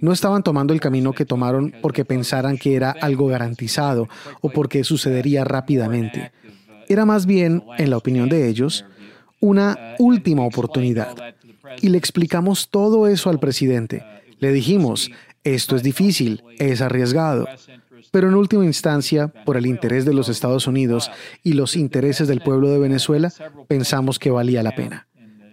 No 0.02 0.12
estaban 0.12 0.44
tomando 0.44 0.74
el 0.74 0.80
camino 0.80 1.14
que 1.14 1.26
tomaron 1.26 1.74
porque 1.82 2.06
pensaran 2.06 2.58
que 2.58 2.76
era 2.76 2.92
algo 2.92 3.28
garantizado 3.28 4.08
o 4.42 4.50
porque 4.50 4.84
sucedería 4.84 5.44
rápidamente. 5.44 6.32
Era 6.88 7.06
más 7.06 7.26
bien, 7.26 7.64
en 7.78 7.90
la 7.90 7.98
opinión 7.98 8.30
de 8.30 8.48
ellos, 8.48 8.86
una 9.40 9.96
última 10.00 10.44
oportunidad. 10.44 11.16
Y 11.82 11.90
le 11.90 11.98
explicamos 11.98 12.70
todo 12.70 13.08
eso 13.08 13.30
al 13.30 13.40
presidente. 13.40 14.04
Le 14.40 14.52
dijimos, 14.52 15.12
esto 15.44 15.76
es 15.76 15.84
difícil, 15.84 16.44
es 16.58 16.82
arriesgado, 16.82 17.48
pero 18.12 18.28
en 18.28 18.36
última 18.36 18.66
instancia, 18.66 19.28
por 19.28 19.58
el 19.58 19.66
interés 19.66 20.06
de 20.06 20.14
los 20.14 20.30
Estados 20.30 20.68
Unidos 20.68 21.12
y 21.44 21.54
los 21.54 21.76
intereses 21.76 22.28
del 22.28 22.42
pueblo 22.42 22.70
de 22.70 22.80
Venezuela, 22.80 23.32
pensamos 23.68 24.18
que 24.20 24.32
valía 24.32 24.64
la 24.64 24.76
pena. 24.76 25.09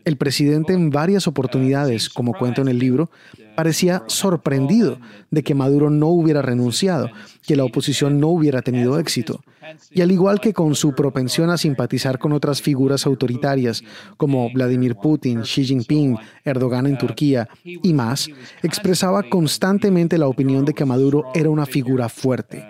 El 0.06 0.16
presidente 0.16 0.72
en 0.72 0.90
varias 0.90 1.26
oportunidades, 1.26 2.08
como 2.08 2.32
cuento 2.32 2.62
en 2.62 2.68
el 2.68 2.78
libro, 2.78 3.10
parecía 3.56 4.04
sorprendido 4.06 5.00
de 5.32 5.42
que 5.42 5.56
Maduro 5.56 5.90
no 5.90 6.06
hubiera 6.06 6.42
renunciado, 6.42 7.10
que 7.44 7.56
la 7.56 7.64
oposición 7.64 8.20
no 8.20 8.28
hubiera 8.28 8.62
tenido 8.62 9.00
éxito. 9.00 9.42
Y 9.90 10.02
al 10.02 10.12
igual 10.12 10.40
que 10.40 10.52
con 10.52 10.76
su 10.76 10.94
propensión 10.94 11.50
a 11.50 11.58
simpatizar 11.58 12.20
con 12.20 12.32
otras 12.32 12.62
figuras 12.62 13.04
autoritarias 13.04 13.82
como 14.16 14.48
Vladimir 14.52 14.94
Putin, 14.94 15.40
Xi 15.40 15.64
Jinping, 15.64 16.16
Erdogan 16.44 16.86
en 16.86 16.98
Turquía 16.98 17.48
y 17.64 17.92
más, 17.92 18.28
expresaba 18.62 19.24
constantemente 19.24 20.18
la 20.18 20.28
opinión 20.28 20.64
de 20.64 20.72
que 20.72 20.84
Maduro 20.84 21.24
era 21.34 21.50
una 21.50 21.66
figura 21.66 22.08
fuerte 22.08 22.64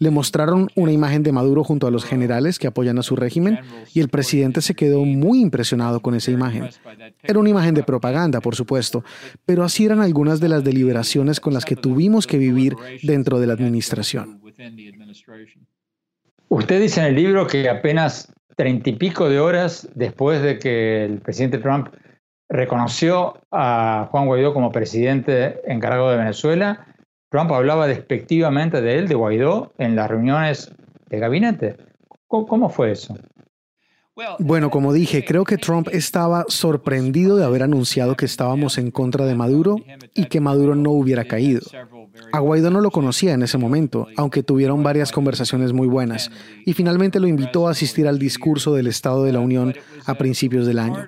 le 0.00 0.10
mostraron 0.10 0.68
una 0.74 0.92
imagen 0.92 1.22
de 1.22 1.30
Maduro 1.30 1.62
junto 1.62 1.86
a 1.86 1.90
los 1.90 2.04
generales 2.04 2.58
que 2.58 2.66
apoyan 2.66 2.98
a 2.98 3.02
su 3.02 3.16
régimen 3.16 3.60
y 3.92 4.00
el 4.00 4.08
presidente 4.08 4.62
se 4.62 4.74
quedó 4.74 5.04
muy 5.04 5.40
impresionado 5.40 6.00
con 6.00 6.14
esa 6.14 6.30
imagen. 6.30 6.70
Era 7.22 7.38
una 7.38 7.50
imagen 7.50 7.74
de 7.74 7.82
propaganda, 7.82 8.40
por 8.40 8.56
supuesto, 8.56 9.04
pero 9.44 9.62
así 9.62 9.84
eran 9.84 10.00
algunas 10.00 10.40
de 10.40 10.48
las 10.48 10.64
deliberaciones 10.64 11.38
con 11.38 11.52
las 11.52 11.66
que 11.66 11.76
tuvimos 11.76 12.26
que 12.26 12.38
vivir 12.38 12.74
dentro 13.02 13.38
de 13.38 13.46
la 13.46 13.52
administración. 13.52 14.40
Usted 16.48 16.80
dice 16.80 17.00
en 17.00 17.06
el 17.06 17.14
libro 17.14 17.46
que 17.46 17.68
apenas 17.68 18.32
treinta 18.56 18.88
y 18.88 18.94
pico 18.94 19.28
de 19.28 19.38
horas 19.38 19.86
después 19.94 20.42
de 20.42 20.58
que 20.58 21.04
el 21.04 21.20
presidente 21.20 21.58
Trump 21.58 21.88
reconoció 22.48 23.38
a 23.50 24.08
Juan 24.10 24.26
Guaidó 24.26 24.54
como 24.54 24.72
presidente 24.72 25.60
encargado 25.66 26.10
de 26.10 26.16
Venezuela, 26.16 26.86
Trump 27.30 27.52
hablaba 27.52 27.86
despectivamente 27.86 28.82
de 28.82 28.98
él, 28.98 29.08
de 29.08 29.14
Guaidó, 29.14 29.72
en 29.78 29.94
las 29.94 30.10
reuniones 30.10 30.72
de 31.08 31.18
gabinete. 31.18 31.76
¿Cómo, 32.26 32.68
fue 32.68 32.92
eso? 32.92 33.16
Bueno, 34.40 34.70
como 34.70 34.92
dije, 34.92 35.24
creo 35.24 35.44
que 35.44 35.56
Trump 35.56 35.88
estaba 35.92 36.44
sorprendido 36.48 37.36
de 37.36 37.44
haber 37.44 37.62
anunciado 37.62 38.16
que 38.16 38.26
estábamos 38.26 38.78
en 38.78 38.90
contra 38.90 39.26
de 39.26 39.34
Maduro 39.34 39.76
y 40.14 40.26
que 40.26 40.40
Maduro 40.40 40.74
no 40.74 40.90
hubiera 40.90 41.24
caído. 41.24 41.62
A 42.32 42.40
Guaidó 42.40 42.70
no 42.70 42.80
lo 42.80 42.90
conocía 42.90 43.32
en 43.32 43.42
ese 43.42 43.58
momento, 43.58 44.08
aunque 44.16 44.42
tuvieron 44.42 44.82
varias 44.82 45.12
conversaciones 45.12 45.72
muy 45.72 45.86
buenas, 45.86 46.30
y 46.66 46.74
finalmente 46.74 47.20
lo 47.20 47.28
invitó 47.28 47.68
a 47.68 47.70
asistir 47.70 48.08
al 48.08 48.18
discurso 48.18 48.74
del 48.74 48.88
Estado 48.88 49.22
de 49.24 49.32
la 49.32 49.40
Unión 49.40 49.74
a 50.04 50.14
principios 50.14 50.66
del 50.66 50.80
año. 50.80 51.06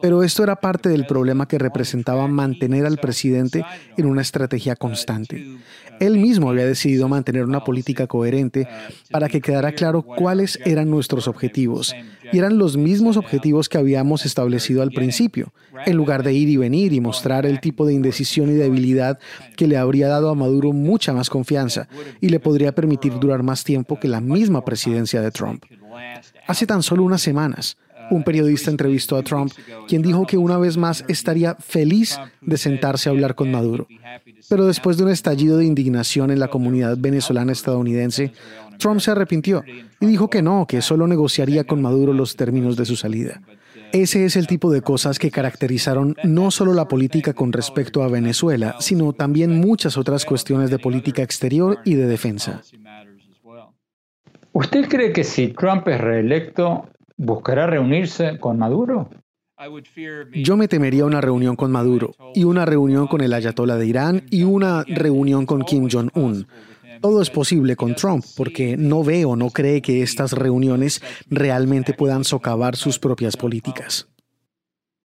Pero 0.00 0.22
esto 0.22 0.42
era 0.42 0.56
parte 0.56 0.88
del 0.88 1.06
problema 1.06 1.46
que 1.46 1.58
representaba 1.58 2.26
mantener 2.28 2.86
al 2.86 2.98
presidente 2.98 3.64
en 3.96 4.06
una 4.06 4.22
estrategia 4.22 4.76
constante. 4.76 5.58
Él 6.00 6.16
mismo 6.16 6.48
había 6.48 6.64
decidido 6.64 7.08
mantener 7.08 7.44
una 7.44 7.62
política 7.62 8.06
coherente 8.06 8.66
para 9.10 9.28
que 9.28 9.42
quedara 9.42 9.72
claro 9.72 10.02
cuáles 10.02 10.58
eran 10.64 10.90
nuestros 10.90 11.28
objetivos. 11.28 11.94
Y 12.32 12.38
eran 12.38 12.58
los 12.58 12.76
mismos 12.76 13.16
objetivos 13.16 13.68
que 13.68 13.76
habíamos 13.76 14.24
establecido 14.24 14.82
al 14.82 14.92
principio, 14.92 15.52
en 15.84 15.96
lugar 15.96 16.22
de 16.22 16.32
ir 16.32 16.48
y 16.48 16.56
venir 16.56 16.92
y 16.92 17.00
mostrar 17.00 17.44
el 17.44 17.60
tipo 17.60 17.84
de 17.84 17.92
indecisión 17.92 18.50
y 18.50 18.54
debilidad 18.54 19.18
que 19.56 19.66
le 19.66 19.76
habría 19.76 20.08
dado 20.08 20.30
a 20.30 20.34
Maduro 20.34 20.72
mucha 20.72 21.12
más 21.12 21.28
confianza 21.28 21.88
y 22.20 22.28
le 22.28 22.40
podría 22.40 22.74
permitir 22.74 23.18
durar 23.18 23.42
más 23.42 23.64
tiempo 23.64 24.00
que 24.00 24.08
la 24.08 24.20
misma 24.20 24.64
presidencia 24.64 25.20
de 25.20 25.30
Trump. 25.30 25.64
Hace 26.46 26.66
tan 26.66 26.82
solo 26.82 27.02
unas 27.02 27.20
semanas, 27.20 27.76
un 28.10 28.22
periodista 28.22 28.70
entrevistó 28.70 29.16
a 29.16 29.22
Trump, 29.22 29.52
quien 29.88 30.02
dijo 30.02 30.26
que 30.26 30.36
una 30.36 30.58
vez 30.58 30.76
más 30.76 31.04
estaría 31.08 31.54
feliz 31.56 32.18
de 32.40 32.56
sentarse 32.56 33.08
a 33.08 33.12
hablar 33.12 33.34
con 33.34 33.50
Maduro. 33.50 33.86
Pero 34.48 34.66
después 34.66 34.96
de 34.96 35.04
un 35.04 35.10
estallido 35.10 35.58
de 35.58 35.64
indignación 35.64 36.30
en 36.30 36.40
la 36.40 36.48
comunidad 36.48 36.96
venezolana 36.98 37.52
estadounidense, 37.52 38.32
Trump 38.78 39.00
se 39.00 39.10
arrepintió 39.10 39.62
y 40.00 40.06
dijo 40.06 40.28
que 40.28 40.42
no, 40.42 40.66
que 40.66 40.82
solo 40.82 41.06
negociaría 41.06 41.64
con 41.64 41.82
Maduro 41.82 42.12
los 42.12 42.36
términos 42.36 42.76
de 42.76 42.86
su 42.86 42.96
salida. 42.96 43.40
Ese 43.92 44.24
es 44.24 44.36
el 44.36 44.46
tipo 44.46 44.70
de 44.70 44.82
cosas 44.82 45.18
que 45.18 45.30
caracterizaron 45.30 46.16
no 46.22 46.50
solo 46.50 46.74
la 46.74 46.86
política 46.86 47.32
con 47.32 47.52
respecto 47.52 48.02
a 48.02 48.08
Venezuela, 48.08 48.76
sino 48.78 49.12
también 49.12 49.60
muchas 49.60 49.96
otras 49.98 50.24
cuestiones 50.24 50.70
de 50.70 50.78
política 50.78 51.22
exterior 51.22 51.78
y 51.84 51.94
de 51.94 52.06
defensa. 52.06 52.62
¿Usted 54.52 54.88
cree 54.88 55.12
que 55.12 55.24
si 55.24 55.48
Trump 55.48 55.86
es 55.88 56.00
reelecto, 56.00 56.88
¿Buscará 57.22 57.66
reunirse 57.66 58.38
con 58.38 58.58
Maduro? 58.58 59.10
Yo 60.32 60.56
me 60.56 60.68
temería 60.68 61.04
una 61.04 61.20
reunión 61.20 61.54
con 61.54 61.70
Maduro 61.70 62.12
y 62.34 62.44
una 62.44 62.64
reunión 62.64 63.08
con 63.08 63.20
el 63.20 63.34
ayatollah 63.34 63.76
de 63.76 63.86
Irán 63.86 64.22
y 64.30 64.44
una 64.44 64.84
reunión 64.84 65.44
con 65.44 65.62
Kim 65.64 65.86
Jong-un. 65.92 66.46
Todo 67.02 67.20
es 67.20 67.28
posible 67.28 67.76
con 67.76 67.94
Trump 67.94 68.24
porque 68.38 68.78
no 68.78 69.04
ve 69.04 69.26
o 69.26 69.36
no 69.36 69.50
cree 69.50 69.82
que 69.82 70.00
estas 70.00 70.32
reuniones 70.32 71.02
realmente 71.28 71.92
puedan 71.92 72.24
socavar 72.24 72.74
sus 72.74 72.98
propias 72.98 73.36
políticas. 73.36 74.08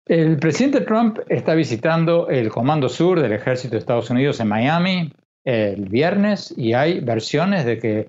El 0.04 0.36
presidente 0.36 0.82
Trump 0.82 1.20
está 1.30 1.54
visitando 1.54 2.28
el 2.28 2.50
Comando 2.50 2.90
Sur 2.90 3.22
del 3.22 3.32
Ejército 3.32 3.72
de 3.72 3.78
Estados 3.78 4.10
Unidos 4.10 4.40
en 4.40 4.48
Miami 4.48 5.10
el 5.42 5.88
viernes 5.88 6.52
y 6.54 6.74
hay 6.74 7.00
versiones 7.00 7.64
de 7.64 7.78
que 7.78 8.08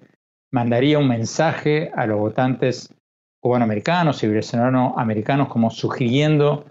mandaría 0.52 1.00
un 1.00 1.08
mensaje 1.08 1.92
a 1.96 2.06
los 2.06 2.20
votantes 2.20 2.90
cubanoamericanos 3.46 4.24
y 4.24 4.28
venezolano-americanos 4.28 5.50
como 5.50 5.70
sugiriendo 5.70 6.66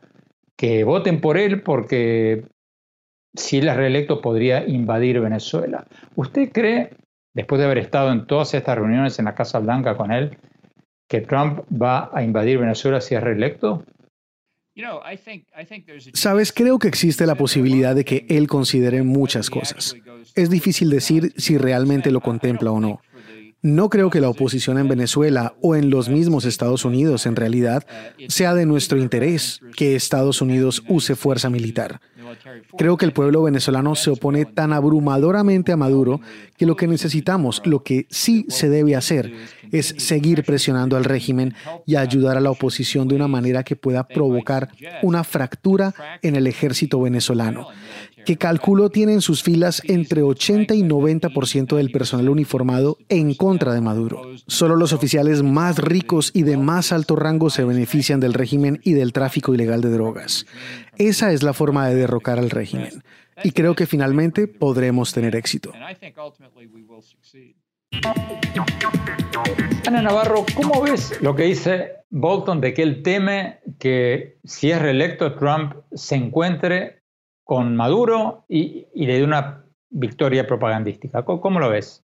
que 0.56 0.82
voten 0.82 1.20
por 1.20 1.38
él 1.38 1.62
porque 1.62 2.46
si 3.32 3.58
él 3.58 3.68
es 3.68 3.76
reelecto 3.76 4.20
podría 4.20 4.66
invadir 4.66 5.20
Venezuela. 5.20 5.86
¿Usted 6.16 6.50
cree, 6.50 6.90
después 7.32 7.60
de 7.60 7.66
haber 7.66 7.78
estado 7.78 8.10
en 8.10 8.26
todas 8.26 8.54
estas 8.54 8.76
reuniones 8.76 9.20
en 9.20 9.26
la 9.26 9.36
Casa 9.36 9.60
Blanca 9.60 9.96
con 9.96 10.10
él, 10.10 10.36
que 11.08 11.20
Trump 11.20 11.60
va 11.70 12.10
a 12.12 12.24
invadir 12.24 12.58
Venezuela 12.58 13.00
si 13.00 13.14
es 13.14 13.22
reelecto? 13.22 13.84
Sabes, 16.12 16.52
creo 16.52 16.80
que 16.80 16.88
existe 16.88 17.24
la 17.24 17.36
posibilidad 17.36 17.94
de 17.94 18.04
que 18.04 18.26
él 18.28 18.48
considere 18.48 19.04
muchas 19.04 19.48
cosas. 19.48 19.94
Es 20.34 20.50
difícil 20.50 20.90
decir 20.90 21.32
si 21.36 21.56
realmente 21.56 22.10
lo 22.10 22.20
contempla 22.20 22.72
o 22.72 22.80
no. 22.80 23.00
No 23.64 23.88
creo 23.88 24.10
que 24.10 24.20
la 24.20 24.28
oposición 24.28 24.76
en 24.76 24.88
Venezuela 24.88 25.54
o 25.62 25.74
en 25.74 25.88
los 25.88 26.10
mismos 26.10 26.44
Estados 26.44 26.84
Unidos 26.84 27.24
en 27.24 27.34
realidad 27.34 27.86
sea 28.28 28.52
de 28.52 28.66
nuestro 28.66 28.98
interés 28.98 29.62
que 29.74 29.96
Estados 29.96 30.42
Unidos 30.42 30.82
use 30.86 31.16
fuerza 31.16 31.48
militar. 31.48 31.98
Creo 32.76 32.98
que 32.98 33.06
el 33.06 33.14
pueblo 33.14 33.42
venezolano 33.42 33.94
se 33.94 34.10
opone 34.10 34.44
tan 34.44 34.74
abrumadoramente 34.74 35.72
a 35.72 35.78
Maduro 35.78 36.20
que 36.58 36.66
lo 36.66 36.76
que 36.76 36.86
necesitamos, 36.86 37.62
lo 37.64 37.82
que 37.82 38.06
sí 38.10 38.44
se 38.50 38.68
debe 38.68 38.96
hacer, 38.96 39.32
es 39.74 39.94
seguir 39.98 40.44
presionando 40.44 40.96
al 40.96 41.04
régimen 41.04 41.54
y 41.86 41.96
ayudar 41.96 42.36
a 42.36 42.40
la 42.40 42.50
oposición 42.50 43.08
de 43.08 43.16
una 43.16 43.28
manera 43.28 43.62
que 43.64 43.76
pueda 43.76 44.06
provocar 44.06 44.70
una 45.02 45.24
fractura 45.24 45.94
en 46.22 46.36
el 46.36 46.46
ejército 46.46 47.00
venezolano 47.00 47.68
que 48.24 48.36
calculo 48.36 48.90
tiene 48.90 49.12
en 49.12 49.20
sus 49.20 49.42
filas 49.42 49.82
entre 49.84 50.22
80 50.22 50.74
y 50.74 50.82
90% 50.82 51.76
del 51.76 51.90
personal 51.90 52.28
uniformado 52.28 52.96
en 53.08 53.34
contra 53.34 53.74
de 53.74 53.80
Maduro. 53.80 54.22
Solo 54.46 54.76
los 54.76 54.92
oficiales 54.92 55.42
más 55.42 55.78
ricos 55.78 56.30
y 56.34 56.42
de 56.42 56.56
más 56.56 56.92
alto 56.92 57.16
rango 57.16 57.50
se 57.50 57.64
benefician 57.64 58.20
del 58.20 58.34
régimen 58.34 58.80
y 58.82 58.94
del 58.94 59.12
tráfico 59.12 59.54
ilegal 59.54 59.80
de 59.80 59.90
drogas. 59.90 60.46
Esa 60.96 61.32
es 61.32 61.42
la 61.42 61.52
forma 61.52 61.88
de 61.88 61.96
derrocar 61.96 62.38
al 62.38 62.50
régimen. 62.50 63.02
Y 63.42 63.50
creo 63.50 63.74
que 63.74 63.86
finalmente 63.86 64.46
podremos 64.46 65.12
tener 65.12 65.34
éxito. 65.36 65.72
Ana 69.86 70.02
Navarro, 70.02 70.44
¿cómo 70.54 70.80
ves 70.82 71.20
lo 71.20 71.34
que 71.34 71.44
dice 71.44 71.96
Bolton 72.10 72.60
de 72.60 72.72
que 72.72 72.82
él 72.82 73.02
teme 73.02 73.60
que 73.78 74.38
si 74.44 74.70
es 74.70 74.80
reelecto 74.80 75.34
Trump 75.34 75.74
se 75.92 76.14
encuentre 76.14 77.02
con 77.44 77.76
Maduro 77.76 78.44
y, 78.48 78.86
le 78.94 79.18
dé 79.18 79.24
una 79.24 79.64
victoria 79.90 80.46
propagandística? 80.46 81.24
¿Cómo, 81.24 81.60
lo 81.60 81.68
ves? 81.68 82.02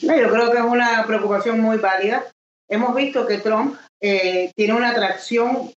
yo 0.00 0.30
creo 0.30 0.50
que 0.50 0.58
es 0.58 0.64
una 0.64 1.04
preocupación 1.06 1.60
muy 1.60 1.76
válida. 1.76 2.24
Hemos 2.68 2.94
visto 2.94 3.26
que 3.26 3.38
Trump 3.38 3.76
eh, 4.00 4.50
tiene 4.56 4.74
una 4.74 4.90
atracción 4.90 5.70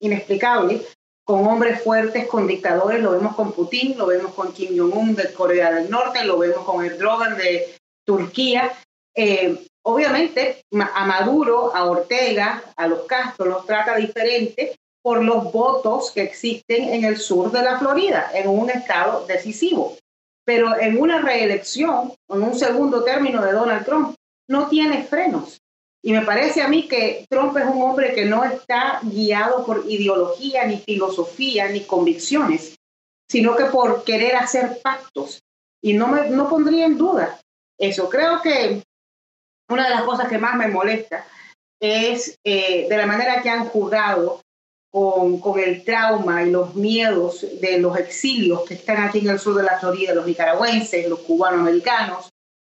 inexplicable 0.00 0.82
con 1.24 1.46
hombres 1.46 1.82
fuertes, 1.82 2.26
con 2.26 2.46
dictadores, 2.46 3.02
lo 3.02 3.12
vemos 3.12 3.34
con 3.34 3.52
Putin, 3.52 3.96
lo 3.96 4.06
vemos 4.06 4.34
con 4.34 4.52
Kim 4.52 4.78
Jong-un 4.78 5.14
de 5.14 5.32
Corea 5.32 5.72
del 5.72 5.90
Norte, 5.90 6.24
lo 6.24 6.38
vemos 6.38 6.64
con 6.64 6.84
Erdogan 6.84 7.36
de 7.38 7.76
Turquía. 8.04 8.72
Eh, 9.16 9.66
obviamente 9.82 10.62
a 10.72 11.06
Maduro, 11.06 11.74
a 11.74 11.84
Ortega, 11.84 12.62
a 12.76 12.86
los 12.86 13.04
Castro 13.04 13.46
los 13.46 13.66
trata 13.66 13.96
diferente 13.96 14.76
por 15.02 15.22
los 15.22 15.52
votos 15.52 16.10
que 16.10 16.22
existen 16.22 16.88
en 16.88 17.04
el 17.04 17.18
sur 17.18 17.52
de 17.52 17.62
la 17.62 17.78
Florida, 17.78 18.30
en 18.32 18.48
un 18.48 18.70
estado 18.70 19.26
decisivo. 19.26 19.98
Pero 20.46 20.78
en 20.78 20.98
una 20.98 21.20
reelección, 21.20 22.14
en 22.28 22.42
un 22.42 22.58
segundo 22.58 23.04
término 23.04 23.42
de 23.42 23.52
Donald 23.52 23.84
Trump, 23.84 24.14
no 24.48 24.68
tiene 24.68 25.04
frenos. 25.04 25.58
Y 26.02 26.12
me 26.12 26.22
parece 26.22 26.62
a 26.62 26.68
mí 26.68 26.88
que 26.88 27.26
Trump 27.30 27.56
es 27.56 27.64
un 27.64 27.82
hombre 27.82 28.14
que 28.14 28.24
no 28.24 28.44
está 28.44 29.00
guiado 29.02 29.64
por 29.64 29.84
ideología, 29.88 30.64
ni 30.66 30.78
filosofía, 30.78 31.68
ni 31.68 31.80
convicciones, 31.80 32.76
sino 33.28 33.56
que 33.56 33.66
por 33.66 34.04
querer 34.04 34.36
hacer 34.36 34.80
pactos. 34.82 35.40
Y 35.82 35.92
no, 35.94 36.08
me, 36.08 36.30
no 36.30 36.48
pondría 36.48 36.86
en 36.86 36.96
duda 36.96 37.40
eso. 37.78 38.08
Creo 38.08 38.40
que 38.42 38.82
una 39.68 39.84
de 39.84 39.94
las 39.94 40.02
cosas 40.02 40.28
que 40.28 40.38
más 40.38 40.56
me 40.56 40.68
molesta 40.68 41.24
es 41.80 42.38
eh, 42.44 42.86
de 42.88 42.96
la 42.96 43.06
manera 43.06 43.42
que 43.42 43.50
han 43.50 43.66
jugado 43.66 44.40
con, 44.90 45.40
con, 45.40 45.58
el 45.58 45.84
trauma 45.84 46.44
y 46.44 46.50
los 46.50 46.74
miedos 46.74 47.44
de 47.60 47.78
los 47.78 47.96
exilios 47.98 48.64
que 48.64 48.74
están 48.74 49.02
aquí 49.02 49.18
en 49.18 49.30
el 49.30 49.38
sur 49.38 49.56
de 49.56 49.64
la 49.64 49.78
Florida, 49.80 50.14
los 50.14 50.26
nicaragüenses, 50.26 51.08
los 51.08 51.20
cubanoamericanos, 51.20 52.30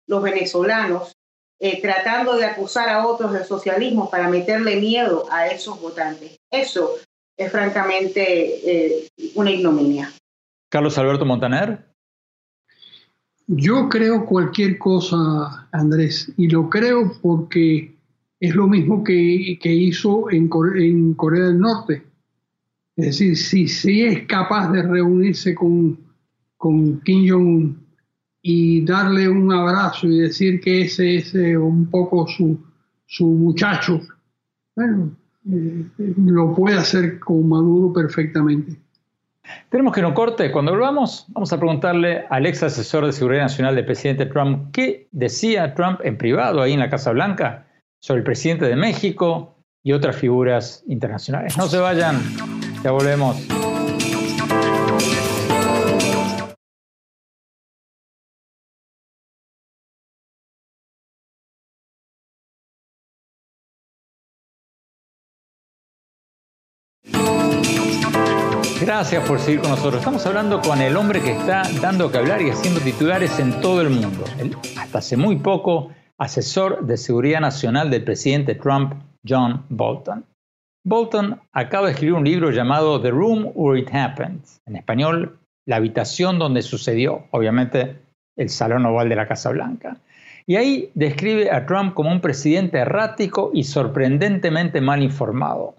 los 0.08 0.24
venezolanos, 0.24 1.14
eh, 1.60 1.82
tratando 1.82 2.36
de 2.36 2.46
acusar 2.46 2.90
a 2.90 3.08
otros 3.08 3.32
del 3.32 3.46
socialismo 3.46 4.10
para 4.10 4.28
meterle 4.28 4.76
miedo 4.76 5.26
a 5.32 5.48
esos 5.48 5.80
votantes. 5.80 6.38
Eso 6.52 6.96
es 7.38 7.52
francamente 7.52 8.26
eh, 8.70 9.08
una 9.36 9.52
ignominia. 9.52 10.12
Carlos 10.70 10.98
Alberto 10.98 11.26
Montaner. 11.26 11.95
Yo 13.48 13.90
creo 13.90 14.26
cualquier 14.26 14.78
cosa, 14.80 15.68
Andrés, 15.72 16.32
y 16.36 16.48
lo 16.48 16.70
creo 16.70 17.12
porque 17.22 17.96
es 18.40 18.56
lo 18.56 18.68
mismo 18.68 19.04
que, 19.04 19.60
que 19.62 19.74
hizo 19.74 20.32
en, 20.32 20.50
en, 20.76 21.14
Corea 21.14 21.46
del 21.46 21.60
Norte. 21.60 22.04
Es 22.96 23.06
decir, 23.06 23.38
si, 23.38 23.68
si 23.68 24.02
es 24.02 24.26
capaz 24.26 24.72
de 24.72 24.82
reunirse 24.82 25.54
con, 25.54 25.98
con 26.58 27.00
Kim 27.02 27.30
Jong-un 27.30 27.86
y 28.42 28.84
darle 28.84 29.30
un 29.30 29.52
abrazo 29.52 30.08
y 30.08 30.20
decir 30.20 30.60
que 30.60 30.82
ese 30.82 31.18
es 31.18 31.34
un 31.36 31.88
poco 31.88 32.28
su, 32.28 32.60
su 33.06 33.28
muchacho, 33.28 34.02
bueno, 34.76 35.16
eh, 35.52 35.86
lo 36.18 36.54
puede 36.56 36.78
hacer 36.78 37.20
con 37.20 37.48
Maduro 37.48 37.94
perfectamente. 37.94 38.85
Tenemos 39.70 39.94
que 39.94 40.02
no 40.02 40.14
corte. 40.14 40.52
Cuando 40.52 40.72
volvamos, 40.72 41.26
vamos 41.30 41.52
a 41.54 41.58
preguntarle 41.58 42.26
al 42.30 42.46
ex 42.46 42.64
asesor 42.64 43.06
de 43.06 43.12
seguridad 43.12 43.44
nacional 43.44 43.76
del 43.76 43.86
presidente 43.86 44.26
Trump 44.26 44.72
qué 44.72 45.08
decía 45.12 45.74
Trump 45.74 46.00
en 46.04 46.18
privado 46.18 46.62
ahí 46.62 46.74
en 46.74 46.80
la 46.80 46.90
Casa 46.90 47.12
Blanca 47.12 47.68
sobre 48.02 48.20
el 48.20 48.24
presidente 48.24 48.66
de 48.66 48.76
México 48.76 49.56
y 49.84 49.94
otras 49.94 50.16
figuras 50.16 50.84
internacionales. 50.88 51.58
No 51.58 51.68
se 51.68 51.80
vayan, 51.80 52.20
ya 52.84 52.92
volvemos. 52.92 53.75
Gracias 68.86 69.28
por 69.28 69.40
seguir 69.40 69.62
con 69.62 69.72
nosotros. 69.72 69.96
Estamos 69.96 70.24
hablando 70.28 70.62
con 70.62 70.80
el 70.80 70.96
hombre 70.96 71.20
que 71.20 71.32
está 71.32 71.64
dando 71.82 72.12
que 72.12 72.20
hablar 72.20 72.44
y 72.44 72.52
haciendo 72.52 72.80
titulares 72.80 73.40
en 73.40 73.60
todo 73.60 73.82
el 73.82 73.90
mundo. 73.90 74.24
hasta 74.78 75.00
hace 75.00 75.18
muy 75.18 75.38
poco, 75.38 75.90
asesor 76.20 76.86
de 76.86 76.96
seguridad 76.96 77.40
nacional 77.40 77.90
del 77.90 78.04
presidente 78.04 78.54
Trump, 78.54 78.94
John 79.28 79.66
Bolton. 79.70 80.24
Bolton 80.86 81.42
acaba 81.52 81.88
de 81.88 81.94
escribir 81.94 82.14
un 82.14 82.26
libro 82.26 82.52
llamado 82.52 83.02
The 83.02 83.10
Room 83.10 83.52
Where 83.56 83.82
It 83.82 83.90
Happened. 83.92 84.42
En 84.68 84.76
español, 84.76 85.40
La 85.66 85.78
habitación 85.78 86.38
donde 86.38 86.62
sucedió. 86.62 87.26
Obviamente, 87.32 87.98
el 88.38 88.50
salón 88.50 88.86
oval 88.86 89.10
de 89.10 89.16
la 89.16 89.28
Casa 89.28 89.50
Blanca. 89.50 89.98
Y 90.46 90.58
ahí 90.58 90.92
describe 90.94 91.50
a 91.50 91.66
Trump 91.66 91.96
como 91.96 92.12
un 92.12 92.22
presidente 92.22 92.78
errático 92.78 93.50
y 93.52 93.64
sorprendentemente 93.64 94.80
mal 94.80 95.02
informado. 95.02 95.74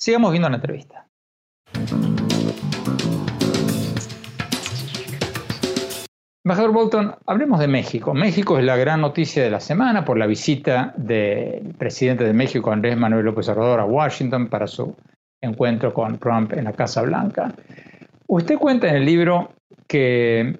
Sigamos 0.00 0.30
viendo 0.30 0.48
la 0.48 0.56
entrevista. 0.56 1.07
Embajador 6.48 6.72
Bolton, 6.72 7.14
hablemos 7.26 7.60
de 7.60 7.68
México. 7.68 8.14
México 8.14 8.58
es 8.58 8.64
la 8.64 8.76
gran 8.78 9.02
noticia 9.02 9.42
de 9.42 9.50
la 9.50 9.60
semana 9.60 10.06
por 10.06 10.16
la 10.16 10.26
visita 10.26 10.94
del 10.96 11.74
presidente 11.76 12.24
de 12.24 12.32
México, 12.32 12.72
Andrés 12.72 12.96
Manuel 12.96 13.26
López 13.26 13.50
Obrador, 13.50 13.80
a 13.80 13.84
Washington 13.84 14.48
para 14.48 14.66
su 14.66 14.96
encuentro 15.42 15.92
con 15.92 16.18
Trump 16.18 16.54
en 16.54 16.64
la 16.64 16.72
Casa 16.72 17.02
Blanca. 17.02 17.52
Usted 18.28 18.56
cuenta 18.56 18.88
en 18.88 18.96
el 18.96 19.04
libro 19.04 19.52
que 19.86 20.58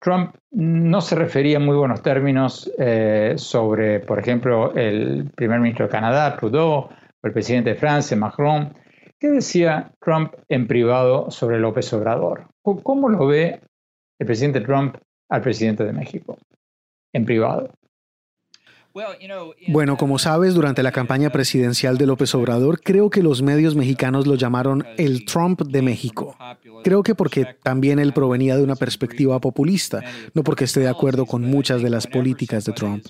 Trump 0.00 0.34
no 0.50 1.00
se 1.02 1.14
refería 1.14 1.58
en 1.58 1.66
muy 1.66 1.76
buenos 1.76 2.02
términos 2.02 2.72
eh, 2.78 3.34
sobre, 3.36 4.00
por 4.00 4.18
ejemplo, 4.18 4.74
el 4.74 5.30
primer 5.36 5.60
ministro 5.60 5.86
de 5.86 5.92
Canadá, 5.92 6.36
Trudeau, 6.36 6.70
o 6.70 6.90
el 7.22 7.32
presidente 7.32 7.70
de 7.70 7.76
Francia, 7.76 8.16
Macron. 8.16 8.72
¿Qué 9.22 9.30
decía 9.30 9.92
Trump 10.00 10.34
en 10.48 10.66
privado 10.66 11.30
sobre 11.30 11.60
López 11.60 11.92
Obrador? 11.92 12.48
¿Cómo 12.60 13.08
lo 13.08 13.28
ve 13.28 13.60
el 14.18 14.26
presidente 14.26 14.60
Trump 14.62 14.96
al 15.28 15.40
presidente 15.40 15.84
de 15.84 15.92
México 15.92 16.36
en 17.12 17.24
privado? 17.24 17.70
Bueno, 19.68 19.96
como 19.96 20.18
sabes, 20.18 20.54
durante 20.54 20.82
la 20.82 20.90
campaña 20.90 21.30
presidencial 21.30 21.98
de 21.98 22.06
López 22.06 22.34
Obrador, 22.34 22.80
creo 22.80 23.10
que 23.10 23.22
los 23.22 23.42
medios 23.42 23.76
mexicanos 23.76 24.26
lo 24.26 24.34
llamaron 24.34 24.84
el 24.98 25.24
Trump 25.24 25.62
de 25.62 25.82
México. 25.82 26.36
Creo 26.82 27.04
que 27.04 27.14
porque 27.14 27.46
también 27.62 28.00
él 28.00 28.12
provenía 28.12 28.56
de 28.56 28.64
una 28.64 28.74
perspectiva 28.74 29.38
populista, 29.38 30.02
no 30.34 30.42
porque 30.42 30.64
esté 30.64 30.80
de 30.80 30.88
acuerdo 30.88 31.26
con 31.26 31.42
muchas 31.42 31.80
de 31.80 31.90
las 31.90 32.08
políticas 32.08 32.64
de 32.64 32.72
Trump. 32.72 33.06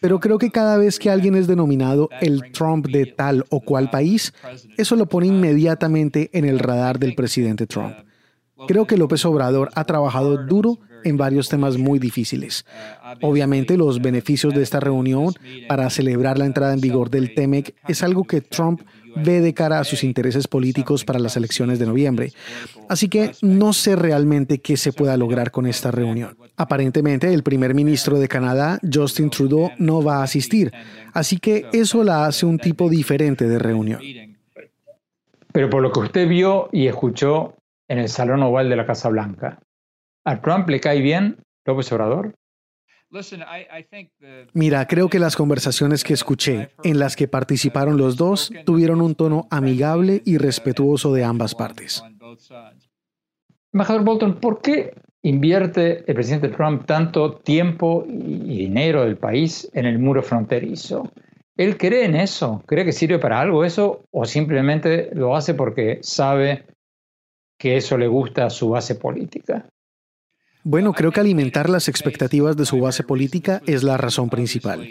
Pero 0.00 0.20
creo 0.20 0.38
que 0.38 0.50
cada 0.50 0.76
vez 0.76 0.98
que 0.98 1.10
alguien 1.10 1.34
es 1.34 1.46
denominado 1.46 2.08
el 2.20 2.52
Trump 2.52 2.86
de 2.88 3.06
tal 3.06 3.44
o 3.50 3.60
cual 3.60 3.90
país, 3.90 4.32
eso 4.76 4.96
lo 4.96 5.06
pone 5.06 5.28
inmediatamente 5.28 6.30
en 6.32 6.44
el 6.44 6.58
radar 6.58 6.98
del 6.98 7.14
presidente 7.14 7.66
Trump. 7.66 7.94
Creo 8.68 8.86
que 8.86 8.96
López 8.96 9.24
Obrador 9.24 9.70
ha 9.74 9.84
trabajado 9.84 10.36
duro 10.44 10.78
en 11.04 11.16
varios 11.16 11.48
temas 11.48 11.78
muy 11.78 11.98
difíciles. 11.98 12.64
Obviamente 13.22 13.76
los 13.76 14.00
beneficios 14.00 14.54
de 14.54 14.62
esta 14.62 14.80
reunión 14.80 15.34
para 15.68 15.88
celebrar 15.90 16.38
la 16.38 16.46
entrada 16.46 16.74
en 16.74 16.80
vigor 16.80 17.10
del 17.10 17.34
TEMEC 17.34 17.74
es 17.88 18.02
algo 18.02 18.24
que 18.24 18.40
Trump 18.40 18.82
ve 19.16 19.40
de 19.40 19.54
cara 19.54 19.78
a 19.78 19.84
sus 19.84 20.04
intereses 20.04 20.48
políticos 20.48 21.04
para 21.04 21.18
las 21.18 21.36
elecciones 21.36 21.78
de 21.78 21.86
noviembre. 21.86 22.32
Así 22.88 23.08
que 23.08 23.32
no 23.42 23.72
sé 23.72 23.96
realmente 23.96 24.58
qué 24.58 24.76
se 24.76 24.92
pueda 24.92 25.16
lograr 25.16 25.50
con 25.50 25.66
esta 25.66 25.90
reunión. 25.90 26.36
Aparentemente 26.56 27.32
el 27.32 27.42
primer 27.42 27.74
ministro 27.74 28.18
de 28.18 28.28
Canadá, 28.28 28.78
Justin 28.92 29.30
Trudeau, 29.30 29.70
no 29.78 30.02
va 30.02 30.18
a 30.18 30.24
asistir. 30.24 30.72
Así 31.12 31.38
que 31.38 31.66
eso 31.72 32.02
la 32.04 32.26
hace 32.26 32.46
un 32.46 32.58
tipo 32.58 32.88
diferente 32.88 33.48
de 33.48 33.58
reunión. 33.58 34.00
Pero 35.52 35.70
por 35.70 35.82
lo 35.82 35.92
que 35.92 36.00
usted 36.00 36.28
vio 36.28 36.68
y 36.72 36.88
escuchó 36.88 37.54
en 37.88 37.98
el 37.98 38.08
Salón 38.08 38.42
Oval 38.42 38.68
de 38.68 38.76
la 38.76 38.86
Casa 38.86 39.08
Blanca, 39.08 39.60
¿A 40.24 40.40
Trump 40.40 40.68
le 40.68 40.80
cae 40.80 41.00
bien 41.00 41.36
López 41.66 41.92
Obrador? 41.92 42.34
Mira, 44.54 44.86
creo 44.86 45.08
que 45.08 45.18
las 45.18 45.36
conversaciones 45.36 46.02
que 46.02 46.14
escuché, 46.14 46.70
en 46.82 46.98
las 46.98 47.14
que 47.14 47.28
participaron 47.28 47.96
los 47.96 48.16
dos, 48.16 48.50
tuvieron 48.64 49.00
un 49.00 49.14
tono 49.14 49.46
amigable 49.50 50.22
y 50.24 50.38
respetuoso 50.38 51.12
de 51.12 51.22
ambas 51.22 51.54
partes. 51.54 52.02
Embajador 53.72 54.04
Bolton, 54.04 54.40
¿por 54.40 54.60
qué 54.62 54.94
invierte 55.22 56.04
el 56.06 56.14
presidente 56.14 56.48
Trump 56.48 56.86
tanto 56.86 57.36
tiempo 57.36 58.04
y 58.08 58.56
dinero 58.56 59.04
del 59.04 59.16
país 59.16 59.70
en 59.74 59.86
el 59.86 59.98
muro 59.98 60.22
fronterizo? 60.22 61.12
¿Él 61.56 61.76
cree 61.76 62.04
en 62.04 62.16
eso? 62.16 62.62
¿Cree 62.66 62.84
que 62.84 62.92
sirve 62.92 63.18
para 63.18 63.40
algo 63.40 63.64
eso? 63.64 64.04
¿O 64.10 64.24
simplemente 64.24 65.10
lo 65.12 65.36
hace 65.36 65.54
porque 65.54 65.98
sabe 66.02 66.64
que 67.58 67.76
eso 67.76 67.96
le 67.96 68.08
gusta 68.08 68.46
a 68.46 68.50
su 68.50 68.70
base 68.70 68.96
política? 68.96 69.68
Bueno, 70.66 70.94
creo 70.94 71.12
que 71.12 71.20
alimentar 71.20 71.68
las 71.68 71.88
expectativas 71.88 72.56
de 72.56 72.64
su 72.64 72.80
base 72.80 73.02
política 73.02 73.60
es 73.66 73.82
la 73.82 73.98
razón 73.98 74.30
principal. 74.30 74.88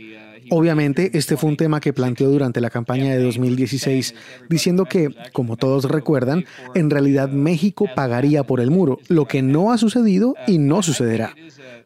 Obviamente, 0.52 1.18
este 1.18 1.36
fue 1.36 1.50
un 1.50 1.58
tema 1.58 1.80
que 1.80 1.94
planteó 1.94 2.30
durante 2.30 2.62
la 2.62 2.70
campaña 2.70 3.12
de 3.12 3.24
2016, 3.24 4.14
diciendo 4.50 4.86
que, 4.86 5.10
como 5.32 5.58
todos 5.58 5.86
recuerdan, 5.86 6.46
en 6.76 6.92
realidad 6.92 7.30
México 7.30 7.88
pagaría 7.96 8.44
por 8.44 8.60
el 8.60 8.70
muro, 8.70 9.00
lo 9.08 9.26
que 9.28 9.42
no 9.42 9.72
ha 9.72 9.80
sucedido 9.80 10.36
y 10.46 10.60
no 10.60 10.84
sucederá. 10.84 11.34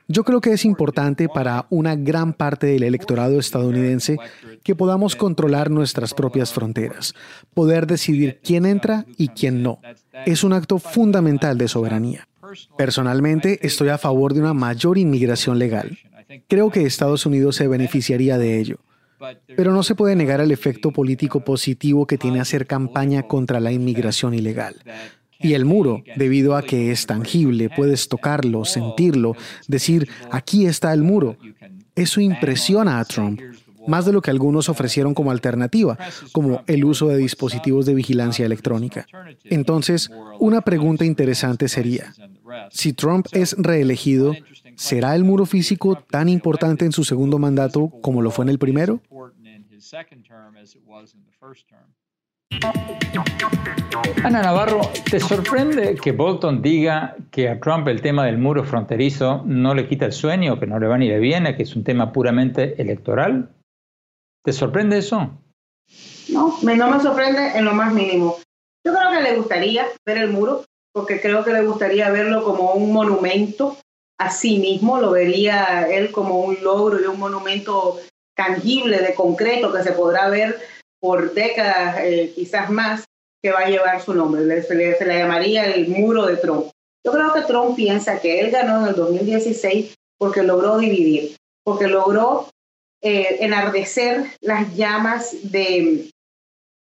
Yo 0.09 0.25
creo 0.25 0.41
que 0.41 0.51
es 0.51 0.65
importante 0.65 1.29
para 1.29 1.65
una 1.69 1.95
gran 1.95 2.33
parte 2.33 2.67
del 2.67 2.83
electorado 2.83 3.39
estadounidense 3.39 4.17
que 4.63 4.75
podamos 4.75 5.15
controlar 5.15 5.71
nuestras 5.71 6.13
propias 6.13 6.51
fronteras, 6.51 7.13
poder 7.53 7.87
decidir 7.87 8.41
quién 8.43 8.65
entra 8.65 9.05
y 9.17 9.29
quién 9.29 9.63
no. 9.63 9.79
Es 10.25 10.43
un 10.43 10.51
acto 10.51 10.77
fundamental 10.77 11.57
de 11.57 11.69
soberanía. 11.69 12.26
Personalmente, 12.77 13.59
estoy 13.65 13.89
a 13.89 13.97
favor 13.97 14.33
de 14.33 14.41
una 14.41 14.53
mayor 14.53 14.97
inmigración 14.97 15.59
legal. 15.59 15.97
Creo 16.47 16.69
que 16.69 16.85
Estados 16.85 17.25
Unidos 17.25 17.55
se 17.55 17.67
beneficiaría 17.67 18.37
de 18.37 18.59
ello. 18.59 18.77
Pero 19.55 19.71
no 19.73 19.83
se 19.83 19.95
puede 19.95 20.15
negar 20.15 20.41
el 20.41 20.51
efecto 20.51 20.91
político 20.91 21.39
positivo 21.39 22.05
que 22.05 22.17
tiene 22.17 22.39
hacer 22.39 22.67
campaña 22.67 23.23
contra 23.23 23.59
la 23.59 23.71
inmigración 23.71 24.33
ilegal. 24.33 24.75
Y 25.39 25.53
el 25.53 25.65
muro, 25.65 26.03
debido 26.15 26.55
a 26.55 26.63
que 26.63 26.91
es 26.91 27.05
tangible, 27.05 27.69
puedes 27.69 28.07
tocarlo, 28.09 28.65
sentirlo, 28.65 29.35
decir, 29.67 30.09
aquí 30.31 30.65
está 30.65 30.93
el 30.93 31.03
muro. 31.03 31.37
Eso 31.95 32.21
impresiona 32.21 32.99
a 32.99 33.05
Trump, 33.05 33.41
más 33.87 34.05
de 34.05 34.13
lo 34.13 34.21
que 34.21 34.31
algunos 34.31 34.69
ofrecieron 34.69 35.13
como 35.13 35.31
alternativa, 35.31 35.97
como 36.31 36.61
el 36.67 36.85
uso 36.85 37.07
de 37.07 37.17
dispositivos 37.17 37.85
de 37.85 37.95
vigilancia 37.95 38.45
electrónica. 38.45 39.07
Entonces, 39.45 40.11
una 40.39 40.61
pregunta 40.61 41.05
interesante 41.05 41.67
sería, 41.67 42.13
si 42.69 42.93
Trump 42.93 43.27
es 43.31 43.55
reelegido, 43.57 44.33
¿será 44.75 45.15
el 45.15 45.23
muro 45.23 45.45
físico 45.45 45.95
tan 46.09 46.29
importante 46.29 46.85
en 46.85 46.91
su 46.91 47.03
segundo 47.03 47.39
mandato 47.39 47.91
como 48.01 48.21
lo 48.21 48.31
fue 48.31 48.45
en 48.45 48.49
el 48.49 48.59
primero? 48.59 49.01
Ana 54.23 54.41
Navarro, 54.41 54.81
¿te 55.09 55.19
sorprende 55.19 55.95
que 55.95 56.11
Bolton 56.11 56.61
diga 56.61 57.15
que 57.31 57.49
a 57.49 57.59
Trump 57.59 57.87
el 57.87 58.01
tema 58.01 58.25
del 58.25 58.37
muro 58.37 58.63
fronterizo 58.63 59.43
no 59.45 59.73
le 59.73 59.87
quita 59.87 60.05
el 60.05 60.11
sueño, 60.13 60.59
que 60.59 60.65
no 60.65 60.79
le 60.79 60.87
va 60.87 60.97
ni 60.97 61.07
le 61.07 61.19
viene, 61.19 61.55
que 61.55 61.63
es 61.63 61.75
un 61.75 61.83
tema 61.83 62.11
puramente 62.11 62.81
electoral? 62.81 63.49
¿Te 64.47 64.53
sorprende 64.53 64.99
eso? 64.99 65.29
No, 66.29 66.57
no 66.61 66.89
me 66.89 67.01
sorprende 67.01 67.57
en 67.57 67.65
lo 67.65 67.73
más 67.73 67.93
mínimo. 67.93 68.37
Yo 68.81 68.93
creo 68.93 69.11
que 69.11 69.21
le 69.21 69.35
gustaría 69.35 69.85
ver 70.05 70.19
el 70.19 70.29
muro, 70.29 70.63
porque 70.93 71.19
creo 71.19 71.43
que 71.43 71.51
le 71.51 71.65
gustaría 71.65 72.09
verlo 72.11 72.45
como 72.45 72.71
un 72.71 72.93
monumento 72.93 73.75
a 74.17 74.31
sí 74.31 74.59
mismo, 74.59 75.01
lo 75.01 75.11
vería 75.11 75.85
él 75.89 76.13
como 76.13 76.39
un 76.39 76.63
logro 76.63 76.97
y 76.97 77.07
un 77.07 77.19
monumento 77.19 77.99
tangible, 78.37 78.99
de 78.99 79.15
concreto, 79.15 79.73
que 79.73 79.83
se 79.83 79.91
podrá 79.91 80.29
ver 80.29 80.57
por 81.01 81.33
décadas, 81.33 81.97
eh, 82.03 82.31
quizás 82.33 82.69
más, 82.69 83.03
que 83.43 83.51
va 83.51 83.59
a 83.59 83.69
llevar 83.69 84.01
su 84.01 84.13
nombre. 84.13 84.63
Se 84.63 84.75
le, 84.75 84.95
se 84.95 85.05
le 85.05 85.17
llamaría 85.17 85.65
el 85.65 85.89
muro 85.89 86.25
de 86.25 86.37
Trump. 86.37 86.67
Yo 87.05 87.11
creo 87.11 87.33
que 87.33 87.41
Trump 87.41 87.75
piensa 87.75 88.21
que 88.21 88.39
él 88.39 88.51
ganó 88.51 88.79
en 88.83 88.87
el 88.87 88.95
2016 88.95 89.93
porque 90.17 90.41
logró 90.41 90.77
dividir, 90.77 91.35
porque 91.65 91.87
logró 91.87 92.47
eh, 93.01 93.37
enardecer 93.41 94.25
las 94.41 94.75
llamas 94.75 95.35
de 95.43 96.09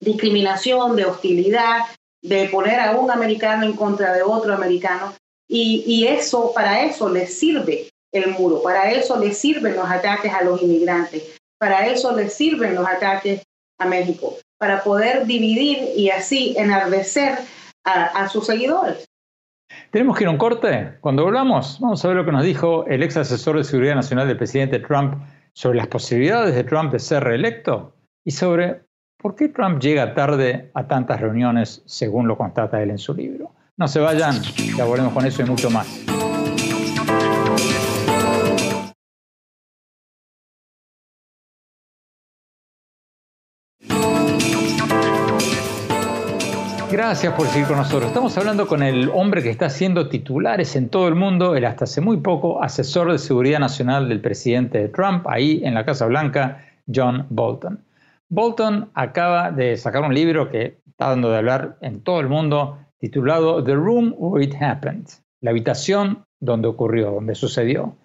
discriminación, 0.01 0.97
de 0.97 1.05
hostilidad, 1.05 1.83
de 2.21 2.49
poner 2.49 2.81
a 2.81 2.97
un 2.97 3.11
americano 3.11 3.65
en 3.65 3.75
contra 3.75 4.13
de 4.13 4.23
otro 4.23 4.53
americano. 4.53 5.15
Y, 5.49 6.07
eso, 6.07 6.53
para 6.55 6.83
eso 6.83 7.11
le 7.11 7.27
sirve 7.27 7.91
el 8.11 8.31
muro, 8.31 8.63
para 8.63 8.91
eso 8.91 9.19
le 9.19 9.35
sirven 9.35 9.77
los 9.77 9.89
ataques 9.89 10.33
a 10.33 10.43
los 10.43 10.63
inmigrantes, 10.63 11.39
para 11.59 11.87
eso 11.87 12.17
le 12.17 12.31
sirven 12.31 12.75
los 12.75 12.87
ataques 12.87 13.43
a 13.79 13.85
México, 13.85 14.39
para 14.59 14.83
poder 14.83 15.27
dividir 15.27 15.91
y 15.95 16.09
así 16.09 16.55
enardecer 16.57 17.39
a, 17.85 18.05
a 18.05 18.29
sus 18.31 18.47
seguidores. 18.47 19.05
Tenemos 19.91 20.17
que 20.17 20.25
ir 20.25 20.29
a 20.29 20.31
un 20.31 20.39
corte. 20.39 20.97
Cuando 21.03 21.25
volvamos, 21.25 21.79
vamos 21.81 22.03
a 22.03 22.09
ver 22.09 22.17
lo 22.17 22.25
que 22.25 22.33
nos 22.33 22.45
dijo 22.45 22.87
el 22.87 23.03
ex 23.03 23.19
asesor 23.19 23.59
de 23.59 23.65
seguridad 23.65 23.95
nacional 23.95 24.27
del 24.27 24.39
presidente 24.39 24.79
Trump 24.79 25.23
sobre 25.55 25.79
las 25.79 25.87
posibilidades 25.87 26.55
de 26.55 26.65
Trump 26.65 26.93
de 26.93 26.99
ser 26.99 27.25
reelecto 27.25 27.95
y 28.25 28.31
sobre 28.31 28.83
¿Por 29.23 29.37
qué 29.37 29.49
Trump 29.49 29.81
llega 29.81 30.15
tarde 30.15 30.73
a 30.75 30.89
tantas 30.89 31.21
reuniones, 31.21 31.83
según 31.87 32.27
lo 32.27 32.37
constata 32.37 32.83
él 32.83 32.91
en 32.91 32.99
su 32.99 33.15
libro? 33.15 33.53
No 33.77 33.87
se 33.87 34.01
vayan, 34.01 34.35
ya 34.77 34.85
volvemos 34.85 35.13
con 35.13 35.25
eso 35.25 35.43
y 35.43 35.45
mucho 35.45 35.71
más. 35.71 36.12
Gracias 46.93 47.33
por 47.33 47.47
seguir 47.47 47.67
con 47.69 47.79
nosotros. 47.79 48.09
Estamos 48.09 48.37
hablando 48.37 48.67
con 48.67 48.83
el 48.83 49.09
hombre 49.09 49.43
que 49.43 49.49
está 49.49 49.65
haciendo 49.65 50.11
titulares 50.11 50.77
en 50.77 50.91
todo 50.91 51.09
el 51.09 51.15
mundo, 51.15 51.57
el 51.57 51.65
hasta 51.65 51.85
hace 51.85 52.03
muy 52.03 52.19
poco 52.19 52.63
asesor 52.63 53.11
de 53.11 53.19
seguridad 53.19 53.61
nacional 53.61 54.11
del 54.11 54.21
presidente 54.21 54.89
Trump, 54.89 55.27
ahí 55.27 55.63
en 55.65 55.73
la 55.73 55.87
Casa 55.87 56.05
Blanca, 56.05 56.67
John 56.95 57.25
Bolton. 57.31 57.83
Bolton 58.29 58.91
acaba 58.93 59.51
de 59.51 59.79
sacar 59.79 60.03
un 60.03 60.13
libro 60.13 60.51
que 60.51 60.77
está 60.87 61.09
dando 61.09 61.31
de 61.31 61.39
hablar 61.39 61.79
en 61.81 62.03
todo 62.03 62.21
el 62.21 62.29
mundo, 62.29 62.79
titulado 62.99 63.65
The 63.65 63.75
Room 63.75 64.15
Where 64.19 64.45
It 64.45 64.55
Happened, 64.61 65.07
la 65.41 65.53
habitación 65.53 66.25
donde 66.41 66.69
ocurrió, 66.69 67.13
donde 67.13 67.35
sucedió. 67.35 67.97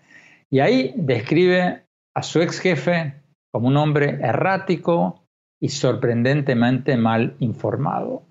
Y 0.49 0.61
ahí 0.61 0.93
describe 0.95 1.83
a 2.15 2.23
su 2.23 2.41
ex 2.41 2.61
jefe 2.61 3.15
como 3.51 3.67
un 3.67 3.75
hombre 3.75 4.17
errático 4.21 5.25
y 5.59 5.67
sorprendentemente 5.67 6.95
mal 6.95 7.35
informado. 7.39 8.23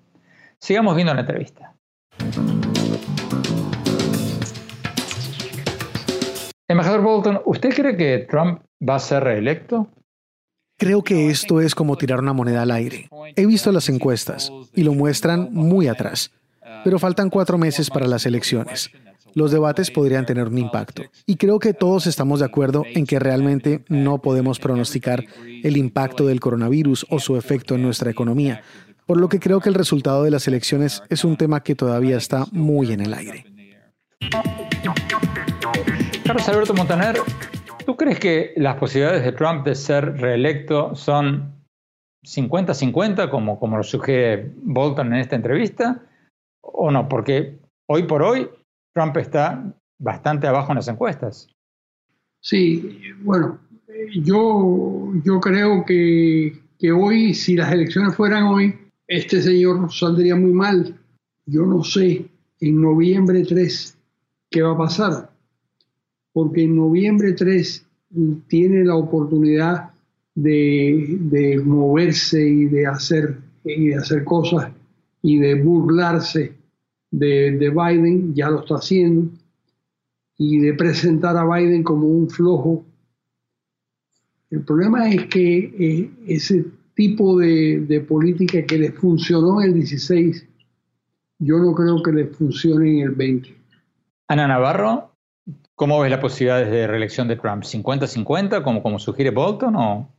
Sigamos 0.59 0.95
viendo 0.95 1.13
la 1.13 1.21
entrevista. 1.21 1.75
Embajador 6.67 7.01
Bolton, 7.01 7.41
¿usted 7.45 7.73
cree 7.73 7.95
que 7.95 8.25
Trump 8.29 8.61
va 8.87 8.95
a 8.95 8.99
ser 8.99 9.23
reelecto? 9.23 9.87
Creo 10.77 11.03
que 11.03 11.29
esto 11.29 11.61
es 11.61 11.73
como 11.73 11.95
tirar 11.95 12.19
una 12.19 12.33
moneda 12.33 12.63
al 12.63 12.71
aire. 12.71 13.09
He 13.35 13.45
visto 13.45 13.71
las 13.71 13.89
encuestas 13.89 14.51
y 14.73 14.83
lo 14.83 14.93
muestran 14.93 15.49
muy 15.53 15.87
atrás, 15.87 16.31
pero 16.83 16.99
faltan 16.99 17.29
cuatro 17.29 17.57
meses 17.57 17.89
para 17.89 18.07
las 18.07 18.25
elecciones. 18.25 18.91
Los 19.33 19.51
debates 19.51 19.91
podrían 19.91 20.25
tener 20.25 20.47
un 20.47 20.57
impacto. 20.57 21.03
Y 21.25 21.35
creo 21.35 21.59
que 21.59 21.73
todos 21.73 22.07
estamos 22.07 22.39
de 22.39 22.45
acuerdo 22.45 22.83
en 22.93 23.05
que 23.05 23.19
realmente 23.19 23.83
no 23.87 24.19
podemos 24.19 24.59
pronosticar 24.59 25.23
el 25.63 25.77
impacto 25.77 26.25
del 26.25 26.39
coronavirus 26.39 27.05
o 27.09 27.19
su 27.19 27.37
efecto 27.37 27.75
en 27.75 27.83
nuestra 27.83 28.09
economía, 28.09 28.63
por 29.07 29.19
lo 29.19 29.29
que 29.29 29.39
creo 29.39 29.59
que 29.59 29.69
el 29.69 29.75
resultado 29.75 30.23
de 30.23 30.29
las 30.29 30.47
elecciones 30.47 31.01
es 31.09 31.23
un 31.23 31.37
tema 31.37 31.63
que 31.63 31.73
todavía 31.73 32.17
está 32.17 32.45
muy 32.51 32.91
en 32.91 33.01
el 33.01 33.13
aire. 33.15 33.45
Carlos 36.23 36.49
Alberto 36.49 36.73
Montaner, 36.73 37.15
¿Tú 37.87 37.95
crees 37.95 38.19
que 38.19 38.51
las 38.57 38.75
posibilidades 38.75 39.23
de 39.23 39.31
Trump 39.31 39.65
de 39.65 39.73
ser 39.73 40.17
reelecto 40.17 40.93
son 40.93 41.53
50-50, 42.25 43.29
como, 43.29 43.57
como 43.57 43.77
lo 43.77 43.83
sugiere 43.83 44.51
Bolton 44.57 45.13
en 45.13 45.21
esta 45.21 45.37
entrevista? 45.37 46.03
¿O 46.59 46.91
no? 46.91 47.07
Porque 47.07 47.57
hoy 47.87 48.03
por 48.03 48.23
hoy 48.23 48.49
Trump 48.93 49.15
está 49.15 49.73
bastante 50.01 50.47
abajo 50.47 50.73
en 50.73 50.75
las 50.75 50.89
encuestas. 50.89 51.47
Sí, 52.41 52.99
bueno, 53.21 53.57
yo, 54.21 55.13
yo 55.23 55.39
creo 55.39 55.85
que, 55.85 56.59
que 56.77 56.91
hoy, 56.91 57.33
si 57.33 57.55
las 57.55 57.71
elecciones 57.71 58.17
fueran 58.17 58.43
hoy, 58.43 58.77
este 59.07 59.41
señor 59.41 59.91
saldría 59.91 60.35
muy 60.35 60.51
mal. 60.51 60.95
Yo 61.45 61.65
no 61.65 61.83
sé 61.83 62.25
en 62.59 62.81
noviembre 62.81 63.43
3 63.43 63.97
qué 64.49 64.61
va 64.61 64.73
a 64.73 64.77
pasar, 64.77 65.31
porque 66.33 66.63
en 66.63 66.75
noviembre 66.75 67.33
3 67.33 67.85
tiene 68.47 68.83
la 68.83 68.95
oportunidad 68.95 69.91
de, 70.35 71.17
de 71.19 71.59
moverse 71.59 72.41
y 72.41 72.65
de 72.65 72.85
hacer 72.85 73.37
y 73.63 73.89
de 73.89 73.95
hacer 73.95 74.23
cosas 74.23 74.71
y 75.21 75.37
de 75.39 75.55
burlarse 75.55 76.53
de, 77.11 77.51
de, 77.57 77.69
Biden, 77.69 78.33
ya 78.33 78.49
lo 78.49 78.61
está 78.61 78.75
haciendo, 78.75 79.31
y 80.37 80.59
de 80.59 80.73
presentar 80.73 81.35
a 81.35 81.45
Biden 81.45 81.83
como 81.83 82.07
un 82.07 82.29
flojo. 82.29 82.85
El 84.49 84.61
problema 84.61 85.09
es 85.09 85.25
que 85.25 85.57
eh, 85.57 86.11
ese 86.27 86.65
tipo 86.97 87.37
de, 87.37 87.79
de, 87.87 88.01
política 88.01 88.65
que 88.65 88.77
les 88.77 88.93
funcionó 88.95 89.61
en 89.61 89.67
el 89.67 89.73
16, 89.75 90.45
yo 91.39 91.57
no 91.59 91.73
creo 91.75 92.01
que 92.01 92.11
les 92.11 92.35
funcione 92.35 92.99
en 92.99 93.07
el 93.07 93.11
20. 93.11 93.55
Ana 94.27 94.47
Navarro, 94.47 95.11
¿cómo 95.75 96.01
ves 96.01 96.09
las 96.09 96.19
posibilidades 96.19 96.71
de 96.71 96.87
reelección 96.87 97.27
de 97.27 97.35
Trump? 97.35 97.63
¿50-50 97.63 98.63
como, 98.63 98.81
como 98.81 98.97
sugiere 98.97 99.29
Bolton 99.29 99.75
o 99.75 100.09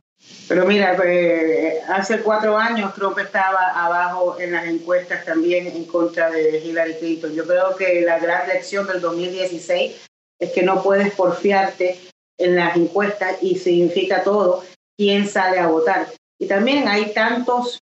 pero 0.47 0.65
mira, 0.65 0.97
eh, 1.05 1.79
hace 1.87 2.19
cuatro 2.19 2.57
años 2.57 2.93
Trump 2.93 3.17
estaba 3.19 3.85
abajo 3.85 4.37
en 4.39 4.51
las 4.51 4.65
encuestas 4.65 5.23
también 5.23 5.67
en 5.67 5.85
contra 5.85 6.29
de 6.29 6.59
Hillary 6.59 6.95
Clinton. 6.95 7.33
Yo 7.33 7.45
creo 7.45 7.75
que 7.77 8.01
la 8.01 8.19
gran 8.19 8.47
lección 8.47 8.85
del 8.85 8.99
2016 8.99 9.95
es 10.39 10.51
que 10.51 10.63
no 10.63 10.83
puedes 10.83 11.13
porfiarte 11.13 11.97
en 12.37 12.55
las 12.55 12.75
encuestas 12.75 13.37
y 13.41 13.55
significa 13.57 14.23
todo 14.23 14.63
quién 14.97 15.25
sale 15.27 15.59
a 15.59 15.67
votar. 15.67 16.07
Y 16.39 16.47
también 16.47 16.87
hay 16.87 17.13
tantos, 17.13 17.79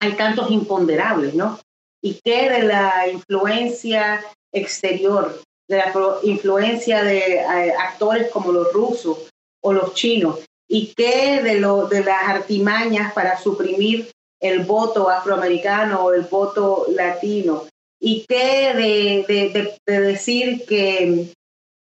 hay 0.00 0.12
tantos 0.14 0.50
imponderables, 0.50 1.34
¿no? 1.34 1.58
¿Y 2.02 2.20
qué 2.24 2.50
de 2.50 2.62
la 2.62 3.08
influencia 3.08 4.24
exterior, 4.52 5.40
de 5.68 5.76
la 5.76 5.92
influencia 6.22 7.02
de 7.02 7.36
eh, 7.36 7.74
actores 7.78 8.30
como 8.30 8.52
los 8.52 8.72
rusos 8.72 9.30
o 9.62 9.72
los 9.72 9.94
chinos? 9.94 10.40
y 10.68 10.92
qué 10.94 11.42
de, 11.42 11.60
lo, 11.60 11.86
de 11.86 12.02
las 12.04 12.28
artimañas 12.28 13.12
para 13.12 13.38
suprimir 13.38 14.10
el 14.40 14.64
voto 14.64 15.08
afroamericano 15.08 16.04
o 16.04 16.12
el 16.12 16.22
voto 16.22 16.86
latino 16.90 17.64
y 18.00 18.24
qué 18.28 18.74
de, 18.74 19.74
de, 19.86 20.00
decir 20.00 20.66
que, 20.66 21.32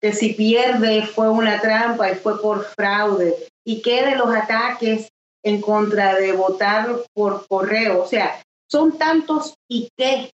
que, 0.02 0.14
si 0.14 0.34
pierde 0.34 1.06
fue 1.06 1.30
una 1.30 1.60
trampa 1.60 2.10
y 2.12 2.16
fue 2.16 2.42
por 2.42 2.64
fraude 2.64 3.36
y 3.66 3.82
qué 3.82 4.06
de 4.06 4.16
los 4.16 4.34
ataques 4.34 5.10
en 5.46 5.62
contra 5.62 6.16
de 6.16 6.34
votar 6.34 6.88
por 7.14 7.48
correo. 7.48 8.02
O 8.04 8.08
sea, 8.08 8.42
son 8.70 8.98
tantos 8.98 9.54
y 9.70 9.90
qué 9.96 10.30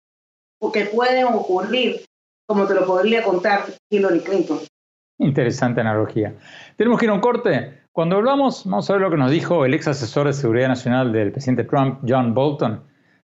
que 0.73 0.87
pueden 0.87 1.25
ocurrir 1.27 2.05
como 2.47 2.66
te 2.66 2.75
lo 2.75 2.87
podría 2.87 3.23
contar 3.23 3.64
Hillary 3.90 4.21
Clinton. 4.21 4.59
Interesante 5.18 5.81
analogía. 5.81 6.35
Tenemos 6.77 6.99
que 6.99 7.07
ir 7.07 7.11
a 7.11 7.14
un 7.14 7.21
corte. 7.21 7.83
Cuando 7.92 8.16
hablamos, 8.16 8.64
vamos 8.64 8.88
a 8.88 8.92
ver 8.94 9.03
lo 9.03 9.11
que 9.11 9.16
nos 9.16 9.31
dijo 9.31 9.64
el 9.64 9.75
ex 9.75 9.88
asesor 9.88 10.27
de 10.27 10.33
seguridad 10.33 10.68
nacional 10.68 11.12
del 11.12 11.33
presidente 11.33 11.64
Trump, 11.64 12.01
John 12.07 12.35
Bolton, 12.35 12.85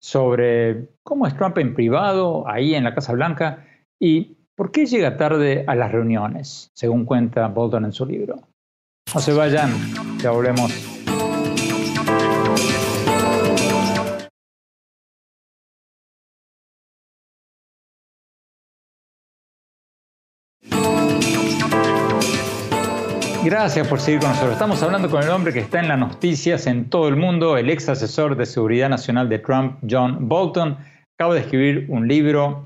sobre 0.02 0.90
cómo 1.04 1.28
es 1.28 1.36
Trump 1.36 1.58
en 1.58 1.76
privado, 1.76 2.48
ahí 2.48 2.76
en 2.76 2.84
la 2.84 2.96
Casa 2.96 3.14
Blanca, 3.14 3.66
y 4.00 4.38
por 4.56 4.72
qué 4.72 4.86
llega 4.86 5.18
tarde 5.18 5.64
a 5.68 5.76
las 5.76 5.92
reuniones, 5.92 6.72
según 6.74 7.06
cuenta 7.06 7.48
Bolton 7.48 7.86
en 7.86 7.92
su 7.92 8.06
libro. 8.06 8.40
No 9.14 9.22
se 9.22 9.34
vayan, 9.34 9.72
ya 10.20 10.32
volvemos. 10.32 10.95
Gracias 23.46 23.88
por 23.88 24.00
seguir 24.00 24.22
con 24.22 24.30
nosotros. 24.30 24.54
Estamos 24.54 24.82
hablando 24.82 25.08
con 25.08 25.22
el 25.22 25.30
hombre 25.30 25.54
que 25.54 25.60
está 25.60 25.80
en 25.80 25.88
las 25.88 26.00
noticias 26.00 26.66
en 26.66 26.90
todo 26.90 27.08
el 27.08 27.16
mundo, 27.16 27.58
el 27.58 27.70
ex 27.70 27.88
asesor 27.90 28.36
de 28.36 28.48
seguridad 28.48 28.90
nacional 28.90 29.30
de 29.30 29.38
Trump, 29.38 29.78
John 29.88 30.28
Bolton. 30.28 30.76
Acaba 31.16 31.36
de 31.36 31.42
escribir 31.42 31.86
un 31.90 32.08
libro 32.08 32.66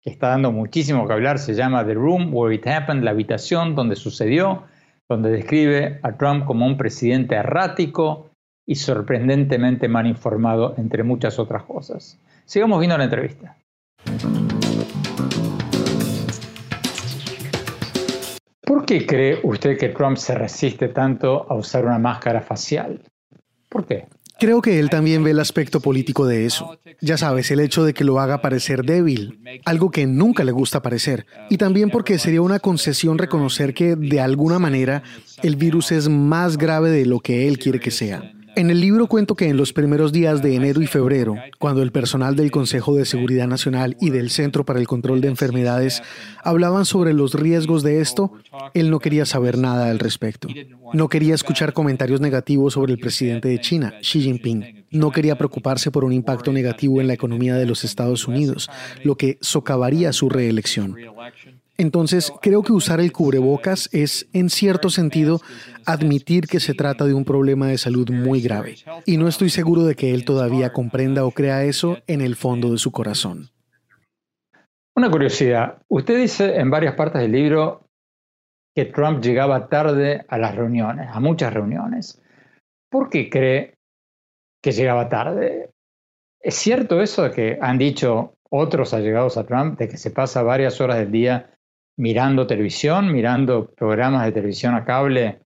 que 0.00 0.10
está 0.10 0.28
dando 0.28 0.52
muchísimo 0.52 1.08
que 1.08 1.12
hablar, 1.12 1.40
se 1.40 1.54
llama 1.54 1.84
The 1.84 1.94
Room 1.94 2.32
Where 2.32 2.54
It 2.54 2.68
Happened, 2.68 3.02
la 3.02 3.10
habitación 3.10 3.74
donde 3.74 3.96
sucedió, 3.96 4.62
donde 5.10 5.30
describe 5.30 5.98
a 6.04 6.12
Trump 6.12 6.44
como 6.44 6.66
un 6.66 6.76
presidente 6.76 7.34
errático 7.34 8.30
y 8.64 8.76
sorprendentemente 8.76 9.88
mal 9.88 10.06
informado, 10.06 10.74
entre 10.78 11.02
muchas 11.02 11.40
otras 11.40 11.64
cosas. 11.64 12.16
Sigamos 12.44 12.78
viendo 12.78 12.96
la 12.96 13.04
entrevista. 13.04 13.56
¿Por 18.66 18.84
qué 18.84 19.06
cree 19.06 19.38
usted 19.44 19.78
que 19.78 19.90
Trump 19.90 20.16
se 20.16 20.34
resiste 20.34 20.88
tanto 20.88 21.46
a 21.48 21.54
usar 21.54 21.84
una 21.84 22.00
máscara 22.00 22.42
facial? 22.42 23.00
¿Por 23.68 23.86
qué? 23.86 24.08
Creo 24.40 24.60
que 24.60 24.80
él 24.80 24.90
también 24.90 25.22
ve 25.22 25.30
el 25.30 25.38
aspecto 25.38 25.78
político 25.78 26.26
de 26.26 26.46
eso. 26.46 26.76
Ya 27.00 27.16
sabes, 27.16 27.48
el 27.52 27.60
hecho 27.60 27.84
de 27.84 27.94
que 27.94 28.02
lo 28.02 28.18
haga 28.18 28.42
parecer 28.42 28.82
débil, 28.82 29.40
algo 29.64 29.92
que 29.92 30.08
nunca 30.08 30.42
le 30.42 30.50
gusta 30.50 30.82
parecer. 30.82 31.26
Y 31.48 31.58
también 31.58 31.90
porque 31.90 32.18
sería 32.18 32.42
una 32.42 32.58
concesión 32.58 33.18
reconocer 33.18 33.72
que, 33.72 33.94
de 33.94 34.20
alguna 34.20 34.58
manera, 34.58 35.04
el 35.44 35.54
virus 35.54 35.92
es 35.92 36.08
más 36.08 36.58
grave 36.58 36.90
de 36.90 37.06
lo 37.06 37.20
que 37.20 37.46
él 37.46 37.60
quiere 37.60 37.78
que 37.78 37.92
sea. 37.92 38.32
En 38.56 38.70
el 38.70 38.80
libro 38.80 39.06
cuento 39.06 39.34
que 39.34 39.50
en 39.50 39.58
los 39.58 39.74
primeros 39.74 40.12
días 40.12 40.40
de 40.40 40.54
enero 40.54 40.80
y 40.80 40.86
febrero, 40.86 41.36
cuando 41.58 41.82
el 41.82 41.92
personal 41.92 42.36
del 42.36 42.50
Consejo 42.50 42.96
de 42.96 43.04
Seguridad 43.04 43.46
Nacional 43.46 43.98
y 44.00 44.08
del 44.08 44.30
Centro 44.30 44.64
para 44.64 44.80
el 44.80 44.86
Control 44.86 45.20
de 45.20 45.28
Enfermedades 45.28 46.02
hablaban 46.42 46.86
sobre 46.86 47.12
los 47.12 47.34
riesgos 47.34 47.82
de 47.82 48.00
esto, 48.00 48.32
él 48.72 48.90
no 48.90 48.98
quería 48.98 49.26
saber 49.26 49.58
nada 49.58 49.90
al 49.90 49.98
respecto. 49.98 50.48
No 50.94 51.10
quería 51.10 51.34
escuchar 51.34 51.74
comentarios 51.74 52.22
negativos 52.22 52.72
sobre 52.72 52.94
el 52.94 52.98
presidente 52.98 53.48
de 53.48 53.60
China, 53.60 53.92
Xi 54.00 54.22
Jinping. 54.22 54.86
No 54.90 55.10
quería 55.10 55.36
preocuparse 55.36 55.90
por 55.90 56.04
un 56.04 56.14
impacto 56.14 56.50
negativo 56.50 57.02
en 57.02 57.08
la 57.08 57.12
economía 57.12 57.56
de 57.56 57.66
los 57.66 57.84
Estados 57.84 58.26
Unidos, 58.26 58.70
lo 59.04 59.16
que 59.16 59.36
socavaría 59.42 60.14
su 60.14 60.30
reelección. 60.30 60.96
Entonces, 61.78 62.32
creo 62.40 62.62
que 62.62 62.72
usar 62.72 63.00
el 63.00 63.12
cubrebocas 63.12 63.90
es, 63.92 64.28
en 64.32 64.48
cierto 64.48 64.88
sentido, 64.88 65.40
admitir 65.84 66.46
que 66.46 66.60
se 66.60 66.74
trata 66.74 67.04
de 67.04 67.14
un 67.14 67.24
problema 67.24 67.66
de 67.66 67.78
salud 67.78 68.10
muy 68.10 68.40
grave. 68.40 68.76
Y 69.04 69.18
no 69.18 69.28
estoy 69.28 69.50
seguro 69.50 69.84
de 69.84 69.94
que 69.94 70.14
él 70.14 70.24
todavía 70.24 70.72
comprenda 70.72 71.24
o 71.24 71.32
crea 71.32 71.64
eso 71.64 71.98
en 72.06 72.22
el 72.22 72.36
fondo 72.36 72.72
de 72.72 72.78
su 72.78 72.92
corazón. 72.92 73.50
Una 74.96 75.10
curiosidad. 75.10 75.82
Usted 75.88 76.16
dice 76.16 76.56
en 76.56 76.70
varias 76.70 76.94
partes 76.94 77.20
del 77.20 77.32
libro 77.32 77.82
que 78.74 78.86
Trump 78.86 79.22
llegaba 79.22 79.68
tarde 79.68 80.24
a 80.28 80.38
las 80.38 80.54
reuniones, 80.54 81.08
a 81.12 81.20
muchas 81.20 81.52
reuniones. 81.52 82.22
¿Por 82.90 83.10
qué 83.10 83.28
cree 83.28 83.74
que 84.62 84.72
llegaba 84.72 85.10
tarde? 85.10 85.70
¿Es 86.40 86.54
cierto 86.54 87.02
eso 87.02 87.24
de 87.24 87.30
que 87.30 87.58
han 87.60 87.76
dicho 87.76 88.34
otros 88.48 88.94
allegados 88.94 89.36
a 89.36 89.44
Trump, 89.44 89.78
de 89.78 89.88
que 89.88 89.98
se 89.98 90.10
pasa 90.10 90.42
varias 90.42 90.80
horas 90.80 90.98
del 90.98 91.10
día 91.10 91.55
mirando 91.96 92.46
televisión, 92.46 93.12
mirando 93.12 93.70
programas 93.74 94.24
de 94.26 94.32
televisión 94.32 94.74
a 94.74 94.84
cable, 94.84 95.40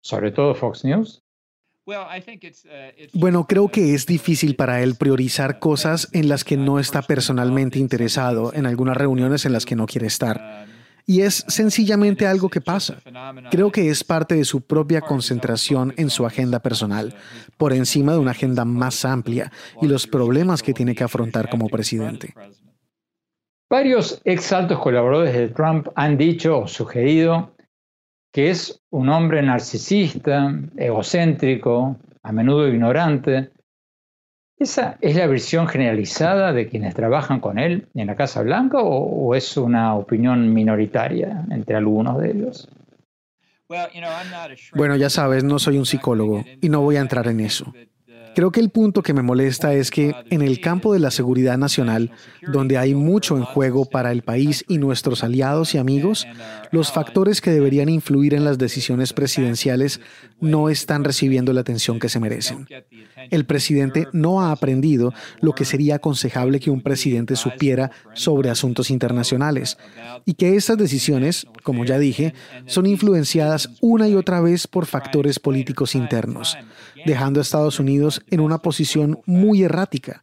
sobre 0.00 0.30
todo 0.30 0.54
Fox 0.54 0.84
News? 0.84 1.24
Uh, 1.86 1.92
bueno, 3.12 3.46
creo 3.46 3.68
que 3.68 3.94
es 3.94 4.06
difícil 4.06 4.56
para 4.56 4.82
él 4.82 4.94
priorizar 4.94 5.58
cosas 5.58 6.08
en 6.12 6.30
las 6.30 6.42
que 6.42 6.56
no 6.56 6.78
está 6.78 7.02
personalmente 7.02 7.78
interesado, 7.78 8.54
en 8.54 8.64
algunas 8.64 8.96
reuniones 8.96 9.44
en 9.44 9.52
las 9.52 9.66
que 9.66 9.76
no 9.76 9.86
quiere 9.86 10.06
estar. 10.06 10.66
Y 11.06 11.20
es 11.20 11.44
sencillamente 11.48 12.26
algo 12.26 12.48
que 12.48 12.62
pasa. 12.62 12.96
Creo 13.50 13.70
que 13.70 13.90
es 13.90 14.02
parte 14.02 14.34
de 14.34 14.46
su 14.46 14.62
propia 14.62 15.02
concentración 15.02 15.92
en 15.98 16.08
su 16.08 16.24
agenda 16.24 16.60
personal, 16.60 17.14
por 17.58 17.74
encima 17.74 18.12
de 18.12 18.18
una 18.18 18.30
agenda 18.30 18.64
más 18.64 19.04
amplia 19.04 19.52
y 19.82 19.86
los 19.86 20.06
problemas 20.06 20.62
que 20.62 20.72
tiene 20.72 20.94
que 20.94 21.04
afrontar 21.04 21.50
como 21.50 21.68
presidente. 21.68 22.32
Varios 23.70 24.20
ex 24.24 24.52
altos 24.52 24.78
colaboradores 24.78 25.34
de 25.34 25.48
Trump 25.48 25.88
han 25.94 26.16
dicho 26.16 26.60
o 26.60 26.68
sugerido 26.68 27.54
que 28.34 28.50
es 28.50 28.82
un 28.90 29.08
hombre 29.10 29.40
narcisista, 29.42 30.52
egocéntrico, 30.76 31.96
a 32.20 32.32
menudo 32.32 32.66
ignorante. 32.66 33.52
¿Esa 34.58 34.98
es 35.00 35.14
la 35.14 35.28
versión 35.28 35.68
generalizada 35.68 36.52
de 36.52 36.68
quienes 36.68 36.94
trabajan 36.96 37.38
con 37.38 37.60
él 37.60 37.86
en 37.94 38.08
la 38.08 38.16
Casa 38.16 38.42
Blanca 38.42 38.78
o, 38.80 39.36
es 39.36 39.56
una 39.56 39.94
opinión 39.94 40.52
minoritaria 40.52 41.44
entre 41.50 41.76
algunos 41.76 42.18
de 42.18 42.30
ellos? 42.32 42.68
Bueno, 44.74 44.96
ya 44.96 45.10
sabes, 45.10 45.44
no 45.44 45.60
soy 45.60 45.78
un 45.78 45.86
psicólogo 45.86 46.44
y 46.60 46.68
no 46.68 46.80
voy 46.80 46.96
a 46.96 47.00
entrar 47.00 47.28
en 47.28 47.38
eso. 47.38 47.72
Creo 48.34 48.50
que 48.50 48.60
el 48.60 48.70
punto 48.70 49.02
que 49.02 49.14
me 49.14 49.22
molesta 49.22 49.74
es 49.74 49.90
que 49.90 50.14
en 50.30 50.42
el 50.42 50.60
campo 50.60 50.92
de 50.92 50.98
la 50.98 51.10
seguridad 51.10 51.56
nacional, 51.56 52.10
donde 52.42 52.78
hay 52.78 52.94
mucho 52.94 53.36
en 53.36 53.44
juego 53.44 53.84
para 53.84 54.12
el 54.12 54.22
país 54.22 54.64
y 54.68 54.78
nuestros 54.78 55.22
aliados 55.22 55.74
y 55.74 55.78
amigos, 55.78 56.26
los 56.70 56.90
factores 56.92 57.40
que 57.40 57.50
deberían 57.50 57.88
influir 57.88 58.34
en 58.34 58.44
las 58.44 58.58
decisiones 58.58 59.12
presidenciales 59.12 60.00
no 60.40 60.68
están 60.68 61.04
recibiendo 61.04 61.52
la 61.52 61.60
atención 61.60 61.98
que 61.98 62.08
se 62.08 62.20
merecen. 62.20 62.66
El 63.30 63.44
presidente 63.44 64.08
no 64.12 64.42
ha 64.42 64.52
aprendido 64.52 65.12
lo 65.40 65.52
que 65.52 65.64
sería 65.64 65.96
aconsejable 65.96 66.60
que 66.60 66.70
un 66.70 66.82
presidente 66.82 67.36
supiera 67.36 67.90
sobre 68.14 68.50
asuntos 68.50 68.90
internacionales 68.90 69.78
y 70.24 70.34
que 70.34 70.56
estas 70.56 70.76
decisiones, 70.76 71.46
como 71.62 71.84
ya 71.84 71.98
dije, 71.98 72.34
son 72.66 72.86
influenciadas 72.86 73.70
una 73.80 74.08
y 74.08 74.14
otra 74.14 74.40
vez 74.40 74.66
por 74.66 74.86
factores 74.86 75.38
políticos 75.38 75.94
internos 75.94 76.56
dejando 77.04 77.40
a 77.40 77.42
Estados 77.42 77.80
Unidos 77.80 78.22
en 78.30 78.40
una 78.40 78.58
posición 78.58 79.20
muy 79.26 79.62
errática. 79.62 80.22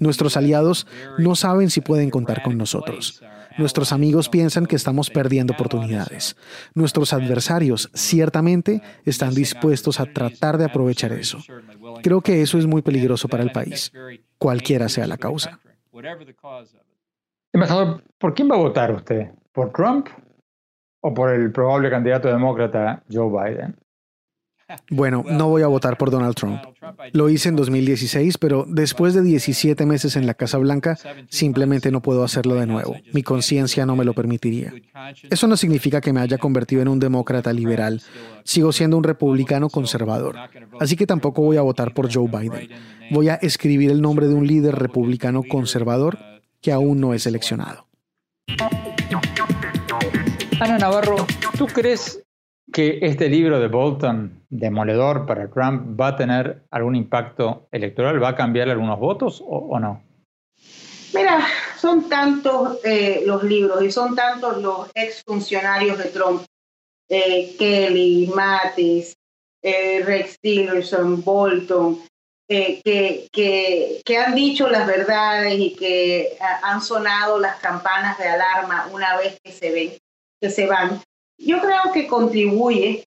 Nuestros 0.00 0.36
aliados 0.36 0.86
no 1.18 1.34
saben 1.34 1.70
si 1.70 1.80
pueden 1.80 2.10
contar 2.10 2.42
con 2.42 2.56
nosotros. 2.58 3.22
Nuestros 3.58 3.92
amigos 3.92 4.28
piensan 4.28 4.66
que 4.66 4.76
estamos 4.76 5.10
perdiendo 5.10 5.52
oportunidades. 5.52 6.36
Nuestros 6.74 7.12
adversarios 7.12 7.90
ciertamente 7.92 8.82
están 9.04 9.34
dispuestos 9.34 9.98
a 9.98 10.06
tratar 10.06 10.58
de 10.58 10.64
aprovechar 10.64 11.12
eso. 11.12 11.38
Creo 12.02 12.20
que 12.20 12.40
eso 12.40 12.58
es 12.58 12.66
muy 12.66 12.82
peligroso 12.82 13.28
para 13.28 13.42
el 13.42 13.50
país, 13.50 13.92
cualquiera 14.38 14.88
sea 14.88 15.08
la 15.08 15.16
causa. 15.16 15.58
Embajador, 17.52 18.04
¿por 18.18 18.34
quién 18.34 18.48
va 18.48 18.54
a 18.54 18.58
votar 18.58 18.92
usted? 18.92 19.32
¿Por 19.52 19.72
Trump 19.72 20.06
o 21.00 21.12
por 21.12 21.32
el 21.32 21.50
probable 21.50 21.90
candidato 21.90 22.28
demócrata 22.28 23.02
Joe 23.10 23.28
Biden? 23.28 23.76
Bueno, 24.90 25.24
no 25.28 25.48
voy 25.48 25.62
a 25.62 25.66
votar 25.66 25.96
por 25.96 26.10
Donald 26.10 26.34
Trump. 26.34 26.60
Lo 27.12 27.28
hice 27.28 27.48
en 27.48 27.56
2016, 27.56 28.38
pero 28.38 28.66
después 28.68 29.14
de 29.14 29.22
17 29.22 29.86
meses 29.86 30.16
en 30.16 30.26
la 30.26 30.34
Casa 30.34 30.58
Blanca, 30.58 30.98
simplemente 31.28 31.90
no 31.90 32.02
puedo 32.02 32.22
hacerlo 32.22 32.54
de 32.56 32.66
nuevo. 32.66 32.96
Mi 33.12 33.22
conciencia 33.22 33.86
no 33.86 33.96
me 33.96 34.04
lo 34.04 34.12
permitiría. 34.12 34.72
Eso 35.30 35.46
no 35.46 35.56
significa 35.56 36.00
que 36.00 36.12
me 36.12 36.20
haya 36.20 36.38
convertido 36.38 36.82
en 36.82 36.88
un 36.88 36.98
demócrata 36.98 37.52
liberal. 37.52 38.02
Sigo 38.44 38.72
siendo 38.72 38.96
un 38.96 39.04
republicano 39.04 39.68
conservador. 39.70 40.36
Así 40.80 40.96
que 40.96 41.06
tampoco 41.06 41.42
voy 41.42 41.56
a 41.56 41.62
votar 41.62 41.94
por 41.94 42.12
Joe 42.12 42.28
Biden. 42.28 42.68
Voy 43.10 43.28
a 43.30 43.34
escribir 43.36 43.90
el 43.90 44.02
nombre 44.02 44.28
de 44.28 44.34
un 44.34 44.46
líder 44.46 44.74
republicano 44.74 45.42
conservador 45.42 46.18
que 46.60 46.72
aún 46.72 47.00
no 47.00 47.14
es 47.14 47.22
seleccionado. 47.22 47.86
Ana 50.60 50.78
Navarro, 50.78 51.26
¿tú 51.56 51.66
crees 51.66 52.20
que 52.72 52.98
este 53.02 53.28
libro 53.28 53.60
de 53.60 53.68
Bolton, 53.68 54.44
demoledor 54.50 55.26
para 55.26 55.48
Trump, 55.48 55.98
va 55.98 56.08
a 56.08 56.16
tener 56.16 56.62
algún 56.70 56.96
impacto 56.96 57.68
electoral? 57.72 58.22
¿Va 58.22 58.30
a 58.30 58.36
cambiar 58.36 58.68
algunos 58.68 58.98
votos 58.98 59.42
o, 59.46 59.78
no? 59.78 60.02
Mira, 61.14 61.46
son 61.78 62.08
tantos 62.08 62.78
eh, 62.84 63.22
los 63.26 63.42
libros 63.42 63.82
y 63.82 63.90
son 63.90 64.14
tantos 64.14 64.58
los 64.58 64.90
exfuncionarios 64.94 65.98
de 65.98 66.04
Trump, 66.04 66.44
eh, 67.08 67.56
Kelly, 67.58 68.30
Mattis, 68.34 69.16
eh, 69.62 70.02
Rex 70.04 70.38
Tillerson, 70.40 71.24
Bolton, 71.24 72.00
que, 72.46 73.28
que, 73.32 74.18
han 74.18 74.34
dicho 74.34 74.68
las 74.68 74.86
verdades 74.86 75.54
y 75.58 75.74
que 75.74 76.38
han 76.62 76.80
sonado 76.80 77.38
las 77.38 77.56
campanas 77.56 78.16
de 78.16 78.26
alarma 78.26 78.88
una 78.90 79.18
vez 79.18 79.38
que 79.42 79.52
se 79.52 79.70
ven, 79.70 79.92
que 80.40 80.48
se 80.48 80.66
van 80.66 81.02
yo 81.38 81.60
creo 81.60 81.92
que 81.92 82.06
contribuye 82.06 83.04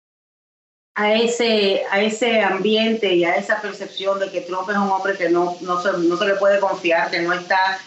a 0.96 1.14
ese, 1.14 1.84
a 1.90 2.00
ese 2.00 2.40
ambiente 2.40 3.14
y 3.14 3.24
a 3.24 3.36
esa 3.36 3.60
percepción 3.60 4.18
de 4.18 4.30
que 4.30 4.40
Trump 4.40 4.68
es 4.70 4.76
un 4.76 4.90
hombre 4.90 5.16
que 5.16 5.28
no, 5.28 5.56
no, 5.60 5.80
se, 5.80 5.92
no 5.98 6.16
se 6.16 6.26
le 6.26 6.34
puede 6.36 6.58
confiar, 6.58 7.10
que 7.10 7.20
no 7.20 7.32
está 7.32 7.78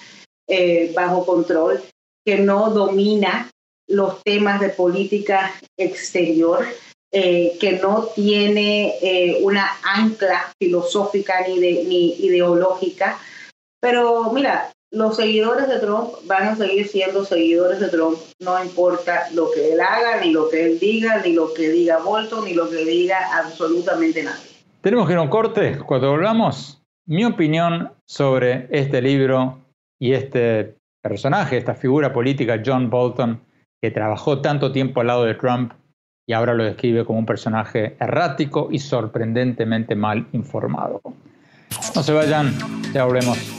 eh, 0.47 0.91
bajo 0.95 1.25
control, 1.25 1.84
que 2.25 2.38
no 2.38 2.69
domina 2.69 3.49
los 3.88 4.21
temas 4.23 4.60
de 4.62 4.69
política 4.69 5.54
exterior, 5.75 6.67
eh, 7.12 7.58
que 7.60 7.73
no 7.73 8.10
tiene 8.15 8.99
eh, 9.02 9.39
una 9.41 9.80
ancla 9.82 10.54
filosófica 10.60 11.47
ni, 11.47 11.60
de, 11.60 11.84
ni 11.86 12.13
ideológica. 12.13 13.19
Pero 13.82 14.32
mira, 14.32 14.71
los 14.91 15.15
seguidores 15.15 15.67
de 15.67 15.80
Trump 15.80 16.10
van 16.25 16.47
a 16.47 16.56
seguir 16.56 16.88
siendo 16.88 17.23
seguidores 17.23 17.80
de 17.80 17.89
Trump, 17.89 18.17
no 18.39 18.63
importa 18.63 19.30
lo 19.34 19.52
que 19.52 19.73
él 19.73 19.80
haga, 19.80 20.19
ni 20.21 20.32
lo 20.32 20.49
que 20.49 20.65
él 20.65 20.80
diga, 20.80 21.21
ni 21.23 21.34
lo 21.34 21.54
que 21.54 21.69
diga 21.69 21.99
Bolton, 21.99 22.45
ni 22.45 22.54
lo 22.54 22.69
que 22.69 22.84
diga 22.86 23.17
absolutamente 23.38 24.23
nadie. 24.23 24.49
Tenemos 24.82 25.08
que 25.08 25.13
ir 25.13 25.19
a 25.19 25.21
un 25.21 25.30
corte. 25.30 25.78
Cuando 25.86 26.10
volvamos, 26.10 26.82
mi 27.06 27.25
opinión 27.25 27.91
sobre 28.08 28.67
este 28.71 29.02
libro 29.02 29.60
y 29.99 30.13
este 30.13 30.75
personaje, 31.02 31.58
esta 31.58 31.75
figura 31.75 32.12
política, 32.12 32.62
John 32.65 32.89
Bolton, 32.89 33.41
que 33.82 33.91
trabajó 33.91 34.41
tanto 34.41 34.71
tiempo 34.71 35.02
al 35.02 35.08
lado 35.08 35.25
de 35.25 35.36
Trump 35.36 35.73
y 36.28 36.34
ahora 36.34 36.54
lo 36.54 36.63
describe 36.63 37.06
como 37.06 37.19
un 37.19 37.25
personaje 37.25 37.95
errático 37.99 38.69
y 38.71 38.80
sorprendentemente 38.80 39.95
mal 39.95 40.28
informado. 40.32 41.02
No 41.95 42.04
se 42.04 42.13
vayan, 42.13 42.54
ya 42.93 43.06
volvemos. 43.06 43.59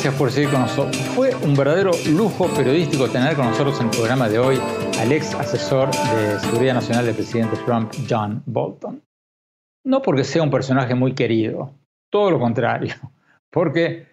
Gracias 0.00 0.14
por 0.14 0.30
seguir 0.30 0.50
con 0.50 0.60
nosotros. 0.60 0.96
Fue 1.16 1.34
un 1.34 1.56
verdadero 1.56 1.90
lujo 2.10 2.46
periodístico 2.54 3.08
tener 3.08 3.34
con 3.34 3.46
nosotros 3.46 3.80
en 3.80 3.86
el 3.86 3.90
programa 3.90 4.28
de 4.28 4.38
hoy 4.38 4.60
al 5.00 5.10
ex 5.10 5.34
asesor 5.34 5.90
de 5.90 6.38
Seguridad 6.38 6.74
Nacional 6.74 7.04
del 7.04 7.16
presidente 7.16 7.56
Trump, 7.66 7.92
John 8.08 8.40
Bolton. 8.46 9.02
No 9.84 10.00
porque 10.00 10.22
sea 10.22 10.44
un 10.44 10.52
personaje 10.52 10.94
muy 10.94 11.16
querido, 11.16 11.74
todo 12.12 12.30
lo 12.30 12.38
contrario, 12.38 12.94
porque 13.50 14.06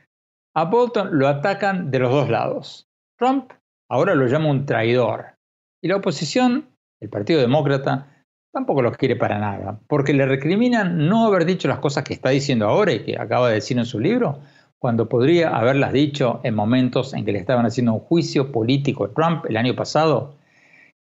a 0.56 0.63
Bolton 0.63 1.19
lo 1.19 1.28
atacan 1.28 1.91
de 1.91 2.00
los 2.00 2.10
dos 2.10 2.32
lados. 2.32 2.88
Trump 3.19 3.52
ahora 3.88 4.15
lo 4.15 4.26
llama 4.26 4.50
un 4.50 4.65
traidor 4.65 5.36
y 5.84 5.88
la 5.88 5.98
oposición, 5.98 6.67
el 7.00 7.10
Partido 7.10 7.41
Demócrata, 7.41 8.26
tampoco 8.52 8.82
lo 8.82 8.91
quiere 8.91 9.17
para 9.17 9.38
nada, 9.38 9.80
porque 9.88 10.13
le 10.13 10.26
recriminan 10.26 11.08
no 11.08 11.28
haber 11.28 11.45
dicho 11.45 11.67
las 11.67 11.78
cosas 11.78 12.04
que 12.04 12.15
está 12.15 12.32
diciendo 12.32 12.67
ahora 12.67 12.91
y 12.91 13.04
que 13.04 13.19
acaba 13.19 13.50
de 13.50 13.56
decir 13.56 13.78
en 13.78 13.86
su 13.86 14.00
libro, 14.00 14.39
cuando 14.79 15.09
podría 15.09 15.55
haberlas 15.55 15.93
dicho 15.93 16.41
en 16.43 16.55
momentos 16.55 17.13
en 17.13 17.25
que 17.25 17.31
le 17.31 17.39
estaban 17.39 17.65
haciendo 17.65 17.93
un 17.93 17.99
juicio 17.99 18.51
político 18.51 19.05
a 19.05 19.13
Trump 19.13 19.45
el 19.47 19.57
año 19.57 19.75
pasado, 19.75 20.35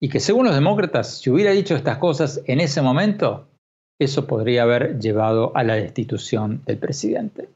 y 0.01 0.09
que 0.09 0.19
según 0.19 0.45
los 0.45 0.55
demócratas, 0.55 1.19
si 1.19 1.29
hubiera 1.29 1.51
dicho 1.51 1.75
estas 1.75 1.97
cosas 1.97 2.41
en 2.45 2.59
ese 2.59 2.81
momento, 2.81 3.47
eso 3.99 4.25
podría 4.25 4.63
haber 4.63 4.99
llevado 4.99 5.51
a 5.55 5.63
la 5.63 5.75
destitución 5.75 6.63
del 6.65 6.79
presidente. 6.79 7.49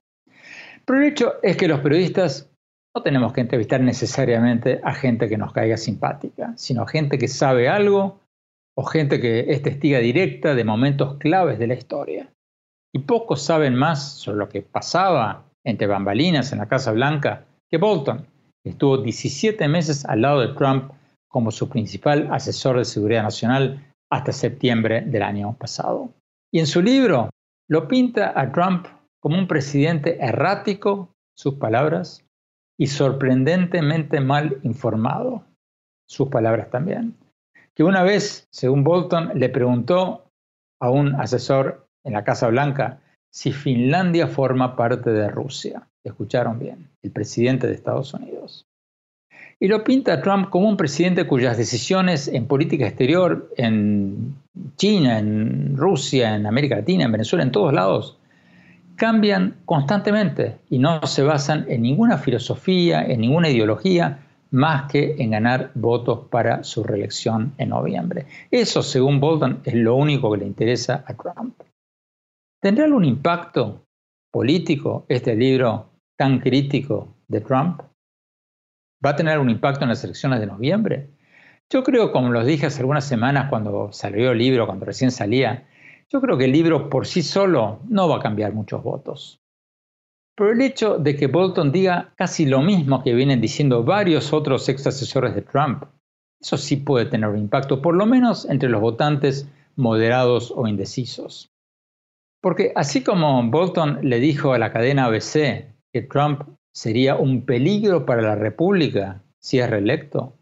Pero 0.86 1.00
el 1.00 1.06
hecho 1.06 1.34
es 1.42 1.58
que 1.58 1.68
los 1.68 1.80
periodistas 1.80 2.52
no 2.96 3.02
tenemos 3.02 3.34
que 3.34 3.42
entrevistar 3.42 3.82
necesariamente 3.82 4.80
a 4.84 4.94
gente 4.94 5.28
que 5.28 5.38
nos 5.38 5.52
caiga 5.52 5.76
simpática, 5.76 6.54
sino 6.56 6.84
a 6.84 6.88
gente 6.88 7.18
que 7.18 7.28
sabe 7.28 7.68
algo 7.68 8.20
o 8.78 8.84
gente 8.84 9.20
que 9.20 9.52
es 9.52 9.62
testiga 9.64 10.00
directa 10.00 10.54
de 10.54 10.64
momentos 10.64 11.18
claves 11.18 11.58
de 11.58 11.68
la 11.68 11.74
historia. 11.74 12.32
Y 12.94 13.00
pocos 13.00 13.42
saben 13.42 13.76
más 13.76 14.14
sobre 14.14 14.38
lo 14.38 14.50
que 14.50 14.62
pasaba 14.62 15.46
entre 15.66 15.88
bambalinas 15.88 16.54
en 16.54 16.60
la 16.60 16.68
Casa 16.68 16.92
Blanca 16.94 17.46
que 17.70 17.78
Bolton, 17.78 18.26
estuvo 18.64 19.00
17 19.00 19.68
meses 19.68 20.06
al 20.06 20.22
lado 20.22 20.40
de 20.40 20.54
Trump 20.54 20.92
como 21.28 21.52
su 21.52 21.68
principal 21.68 22.30
asesor 22.32 22.78
de 22.78 22.86
seguridad 22.86 23.24
nacional 23.24 23.94
hasta 24.10 24.32
septiembre 24.32 25.02
del 25.02 25.24
año 25.24 25.58
pasado. 25.58 26.14
Y 26.54 26.60
en 26.60 26.68
su 26.68 26.82
libro 26.82 27.30
lo 27.68 27.88
pinta 27.88 28.40
a 28.40 28.52
Trump 28.52 28.88
como 29.20 29.38
un 29.38 29.48
presidente 29.48 30.24
errático, 30.24 31.10
sus 31.36 31.56
palabras, 31.56 32.24
y 32.78 32.88
sorprendentemente 32.88 34.20
mal 34.20 34.60
informado, 34.64 35.44
sus 36.08 36.30
palabras 36.30 36.70
también. 36.70 37.18
Que 37.74 37.84
una 37.84 38.04
vez, 38.04 38.48
según 38.52 38.84
Bolton, 38.84 39.32
le 39.36 39.50
preguntó 39.50 40.30
a 40.80 40.90
un 40.90 41.16
asesor 41.16 41.88
en 42.04 42.14
la 42.14 42.24
Casa 42.24 42.48
Blanca 42.48 43.02
si 43.36 43.52
Finlandia 43.52 44.28
forma 44.28 44.78
parte 44.78 45.10
de 45.10 45.28
Rusia. 45.28 45.86
Escucharon 46.06 46.58
bien, 46.58 46.88
el 47.04 47.12
presidente 47.12 47.68
de 47.68 47.74
Estados 47.74 48.14
Unidos. 48.14 48.66
Y 49.60 49.68
lo 49.68 49.84
pinta 49.84 50.22
Trump 50.22 50.50
como 50.50 50.70
un 50.70 50.78
presidente 50.78 51.28
cuyas 51.28 51.58
decisiones 51.58 52.30
en 52.30 52.48
política 52.48 52.88
exterior, 52.88 53.52
en 53.58 54.36
China, 54.78 55.20
en 55.20 55.76
Rusia, 55.76 56.34
en 56.34 56.46
América 56.46 56.78
Latina, 56.78 57.04
en 57.04 57.12
Venezuela, 57.12 57.44
en 57.44 57.52
todos 57.52 57.74
lados, 57.74 58.18
cambian 58.96 59.58
constantemente 59.66 60.56
y 60.70 60.80
no 60.80 61.06
se 61.06 61.24
basan 61.24 61.66
en 61.68 61.82
ninguna 61.82 62.18
filosofía, 62.18 63.04
en 63.04 63.20
ninguna 63.20 63.50
ideología, 63.50 64.20
más 64.52 64.90
que 64.90 65.16
en 65.20 65.32
ganar 65.32 65.72
votos 65.76 66.28
para 66.32 66.64
su 66.64 66.86
reelección 66.86 67.54
en 67.58 67.70
noviembre. 67.70 68.28
Eso, 68.50 68.82
según 68.82 69.20
Bolton, 69.20 69.60
es 69.66 69.74
lo 69.74 69.96
único 69.98 70.32
que 70.32 70.38
le 70.38 70.46
interesa 70.46 71.04
a 71.06 71.14
Trump. 71.16 71.56
¿Tendrá 72.66 72.86
algún 72.86 73.06
impacto 73.06 73.86
político 74.32 75.06
este 75.08 75.36
libro 75.36 75.92
tan 76.18 76.40
crítico 76.40 77.16
de 77.28 77.42
Trump? 77.42 77.84
¿Va 79.06 79.12
a 79.12 79.16
tener 79.16 79.38
un 79.38 79.52
impacto 79.52 79.84
en 79.84 79.90
las 79.90 80.04
elecciones 80.04 80.40
de 80.40 80.48
noviembre? 80.48 81.12
Yo 81.70 81.84
creo, 81.84 82.12
como 82.12 82.32
los 82.32 82.44
dije 82.44 82.66
hace 82.66 82.80
algunas 82.80 83.06
semanas 83.06 83.52
cuando 83.52 83.92
salió 83.92 84.32
el 84.32 84.40
libro, 84.40 84.66
cuando 84.66 84.84
recién 84.84 85.12
salía, 85.12 85.68
yo 86.10 86.20
creo 86.22 86.40
que 86.40 86.46
el 86.46 86.54
libro 86.54 86.90
por 86.90 87.06
sí 87.06 87.22
solo 87.22 87.82
no 87.88 88.10
va 88.10 88.16
a 88.16 88.24
cambiar 88.24 88.52
muchos 88.52 88.82
votos. 88.82 89.40
Pero 90.36 90.52
el 90.52 90.62
hecho 90.62 90.98
de 90.98 91.16
que 91.16 91.28
Bolton 91.28 91.72
diga 91.72 92.16
casi 92.18 92.48
lo 92.48 92.64
mismo 92.64 93.04
que 93.04 93.14
vienen 93.14 93.42
diciendo 93.42 93.84
varios 93.84 94.34
otros 94.34 94.68
ex 94.70 94.88
asesores 94.88 95.36
de 95.36 95.44
Trump, 95.44 95.84
eso 96.42 96.58
sí 96.58 96.78
puede 96.78 97.06
tener 97.06 97.30
un 97.30 97.38
impacto, 97.38 97.80
por 97.80 97.94
lo 97.94 98.08
menos 98.08 98.50
entre 98.50 98.70
los 98.70 98.82
votantes 98.82 99.48
moderados 99.76 100.52
o 100.56 100.66
indecisos. 100.66 101.52
Porque 102.46 102.72
así 102.76 103.04
como 103.04 103.42
Bolton 103.50 103.98
le 104.04 104.20
dijo 104.20 104.54
a 104.54 104.60
la 104.60 104.72
cadena 104.72 105.06
ABC 105.06 105.66
que 105.92 106.04
Trump 106.08 106.44
sería 106.76 107.16
un 107.16 107.44
peligro 107.44 108.06
para 108.06 108.22
la 108.22 108.36
República 108.36 109.24
si 109.40 109.58
es 109.58 109.68
reelecto, 109.68 110.38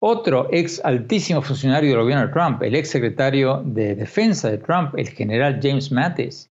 otro 0.00 0.46
ex 0.52 0.80
altísimo 0.84 1.42
funcionario 1.42 1.90
del 1.90 2.02
gobierno 2.02 2.28
de 2.28 2.32
Trump, 2.32 2.62
el 2.62 2.76
ex 2.76 2.90
secretario 2.90 3.64
de 3.64 3.96
defensa 3.96 4.48
de 4.48 4.58
Trump, 4.58 4.94
el 4.96 5.08
general 5.08 5.58
James 5.60 5.90
Mattis, 5.90 6.52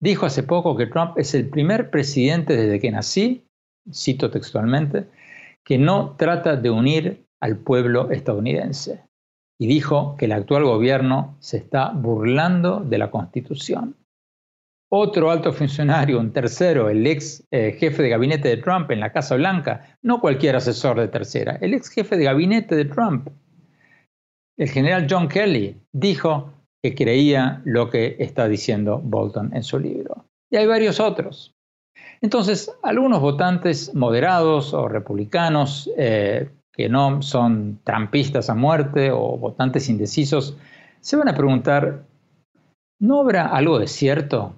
dijo 0.00 0.24
hace 0.24 0.44
poco 0.44 0.78
que 0.78 0.86
Trump 0.86 1.18
es 1.18 1.34
el 1.34 1.50
primer 1.50 1.90
presidente 1.90 2.56
desde 2.56 2.80
que 2.80 2.90
nací, 2.90 3.44
cito 3.92 4.30
textualmente, 4.30 5.08
que 5.62 5.76
no 5.76 6.16
trata 6.16 6.56
de 6.56 6.70
unir 6.70 7.26
al 7.38 7.58
pueblo 7.58 8.10
estadounidense. 8.10 9.09
Y 9.60 9.66
dijo 9.66 10.16
que 10.16 10.24
el 10.24 10.32
actual 10.32 10.64
gobierno 10.64 11.36
se 11.38 11.58
está 11.58 11.90
burlando 11.90 12.80
de 12.80 12.96
la 12.96 13.10
Constitución. 13.10 13.94
Otro 14.90 15.30
alto 15.30 15.52
funcionario, 15.52 16.18
un 16.18 16.32
tercero, 16.32 16.88
el 16.88 17.06
ex 17.06 17.46
eh, 17.50 17.76
jefe 17.78 18.02
de 18.02 18.08
gabinete 18.08 18.48
de 18.48 18.56
Trump 18.56 18.90
en 18.90 19.00
la 19.00 19.12
Casa 19.12 19.36
Blanca, 19.36 19.98
no 20.00 20.18
cualquier 20.18 20.56
asesor 20.56 20.98
de 20.98 21.08
tercera, 21.08 21.58
el 21.60 21.74
ex 21.74 21.90
jefe 21.90 22.16
de 22.16 22.24
gabinete 22.24 22.74
de 22.74 22.86
Trump, 22.86 23.28
el 24.56 24.70
general 24.70 25.06
John 25.08 25.28
Kelly, 25.28 25.76
dijo 25.92 26.54
que 26.82 26.94
creía 26.94 27.60
lo 27.66 27.90
que 27.90 28.16
está 28.18 28.48
diciendo 28.48 28.98
Bolton 28.98 29.54
en 29.54 29.62
su 29.62 29.78
libro. 29.78 30.24
Y 30.50 30.56
hay 30.56 30.66
varios 30.66 31.00
otros. 31.00 31.54
Entonces, 32.22 32.72
algunos 32.82 33.20
votantes 33.20 33.94
moderados 33.94 34.72
o 34.72 34.88
republicanos 34.88 35.90
eh, 35.98 36.48
que 36.80 36.88
no 36.88 37.20
son 37.20 37.78
trampistas 37.84 38.48
a 38.48 38.54
muerte 38.54 39.10
o 39.10 39.36
votantes 39.36 39.90
indecisos, 39.90 40.56
se 41.00 41.14
van 41.14 41.28
a 41.28 41.34
preguntar, 41.34 42.06
¿no 42.98 43.20
habrá 43.20 43.48
algo 43.48 43.78
de 43.78 43.86
cierto 43.86 44.54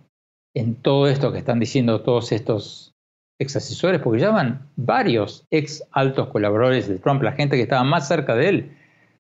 en 0.54 0.76
todo 0.76 1.08
esto 1.08 1.32
que 1.32 1.38
están 1.38 1.58
diciendo 1.58 2.02
todos 2.02 2.30
estos 2.30 2.92
ex 3.40 3.56
asesores, 3.56 4.00
porque 4.00 4.20
llaman 4.20 4.68
varios 4.76 5.44
ex 5.50 5.82
altos 5.90 6.28
colaboradores 6.28 6.86
de 6.86 7.00
Trump, 7.00 7.24
la 7.24 7.32
gente 7.32 7.56
que 7.56 7.62
estaba 7.62 7.82
más 7.82 8.06
cerca 8.06 8.36
de 8.36 8.48
él, 8.48 8.76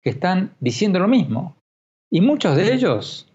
que 0.03 0.11
están 0.11 0.55
diciendo 0.61 0.99
lo 0.99 1.09
mismo. 1.09 1.57
Y 2.11 2.21
muchos 2.21 2.57
de 2.57 2.75
ellos 2.75 3.27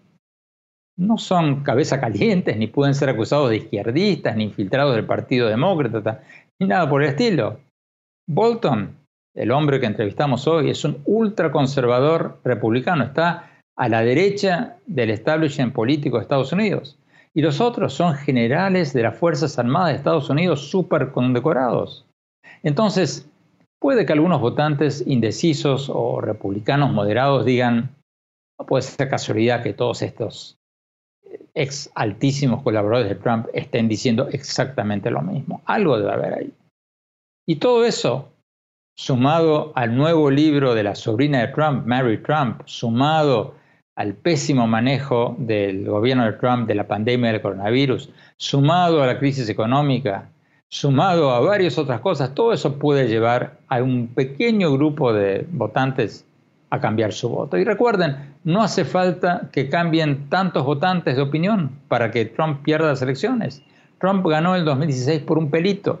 no 0.96 1.18
son 1.18 1.64
cabeza 1.64 2.00
calientes, 2.00 2.56
ni 2.56 2.68
pueden 2.68 2.94
ser 2.94 3.08
acusados 3.08 3.50
de 3.50 3.56
izquierdistas, 3.56 4.36
ni 4.36 4.44
infiltrados 4.44 4.94
del 4.94 5.04
Partido 5.04 5.48
Demócrata, 5.48 6.22
ni 6.60 6.68
nada 6.68 6.88
por 6.88 7.02
el 7.02 7.08
estilo. 7.08 7.58
Bolton, 8.28 8.97
el 9.38 9.52
hombre 9.52 9.78
que 9.78 9.86
entrevistamos 9.86 10.46
hoy, 10.48 10.70
es 10.70 10.84
un 10.84 11.00
ultraconservador 11.04 12.40
republicano, 12.44 13.04
está 13.04 13.62
a 13.76 13.88
la 13.88 14.02
derecha 14.02 14.76
del 14.86 15.10
establishment 15.10 15.72
político 15.72 16.16
de 16.16 16.22
Estados 16.22 16.52
Unidos 16.52 16.98
y 17.32 17.40
los 17.40 17.60
otros 17.60 17.94
son 17.94 18.14
generales 18.16 18.92
de 18.92 19.04
las 19.04 19.16
Fuerzas 19.16 19.58
Armadas 19.58 19.90
de 19.90 19.96
Estados 19.96 20.28
Unidos 20.28 20.68
súper 20.68 21.12
condecorados. 21.12 22.04
Entonces, 22.64 23.30
puede 23.78 24.04
que 24.04 24.12
algunos 24.12 24.40
votantes 24.40 25.04
indecisos 25.06 25.88
o 25.88 26.20
republicanos 26.20 26.92
moderados 26.92 27.44
digan, 27.44 27.94
no 28.58 28.66
puede 28.66 28.82
ser 28.82 29.08
casualidad 29.08 29.62
que 29.62 29.72
todos 29.72 30.02
estos 30.02 30.56
ex 31.54 31.90
altísimos 31.94 32.62
colaboradores 32.62 33.10
de 33.10 33.22
Trump 33.22 33.46
estén 33.52 33.86
diciendo 33.86 34.28
exactamente 34.32 35.10
lo 35.10 35.22
mismo. 35.22 35.62
Algo 35.66 35.96
debe 35.96 36.12
haber 36.12 36.34
ahí. 36.34 36.52
Y 37.46 37.56
todo 37.56 37.84
eso, 37.84 38.32
sumado 38.98 39.70
al 39.76 39.96
nuevo 39.96 40.28
libro 40.28 40.74
de 40.74 40.82
la 40.82 40.96
sobrina 40.96 41.38
de 41.38 41.48
Trump, 41.48 41.86
Mary 41.86 42.18
Trump, 42.18 42.62
sumado 42.64 43.54
al 43.94 44.14
pésimo 44.14 44.66
manejo 44.66 45.36
del 45.38 45.84
gobierno 45.84 46.24
de 46.24 46.32
Trump 46.32 46.66
de 46.66 46.74
la 46.74 46.88
pandemia 46.88 47.30
del 47.30 47.40
coronavirus, 47.40 48.10
sumado 48.36 49.00
a 49.00 49.06
la 49.06 49.20
crisis 49.20 49.48
económica, 49.48 50.30
sumado 50.68 51.30
a 51.30 51.38
varias 51.38 51.78
otras 51.78 52.00
cosas, 52.00 52.34
todo 52.34 52.52
eso 52.52 52.76
puede 52.80 53.06
llevar 53.06 53.58
a 53.68 53.80
un 53.80 54.08
pequeño 54.08 54.72
grupo 54.72 55.12
de 55.12 55.46
votantes 55.48 56.26
a 56.70 56.80
cambiar 56.80 57.12
su 57.12 57.28
voto. 57.28 57.56
Y 57.56 57.62
recuerden, 57.62 58.34
no 58.42 58.64
hace 58.64 58.84
falta 58.84 59.48
que 59.52 59.68
cambien 59.68 60.28
tantos 60.28 60.64
votantes 60.64 61.14
de 61.14 61.22
opinión 61.22 61.70
para 61.86 62.10
que 62.10 62.24
Trump 62.24 62.64
pierda 62.64 62.88
las 62.88 63.02
elecciones. 63.02 63.62
Trump 64.00 64.26
ganó 64.26 64.56
el 64.56 64.64
2016 64.64 65.22
por 65.22 65.38
un 65.38 65.50
pelito. 65.50 66.00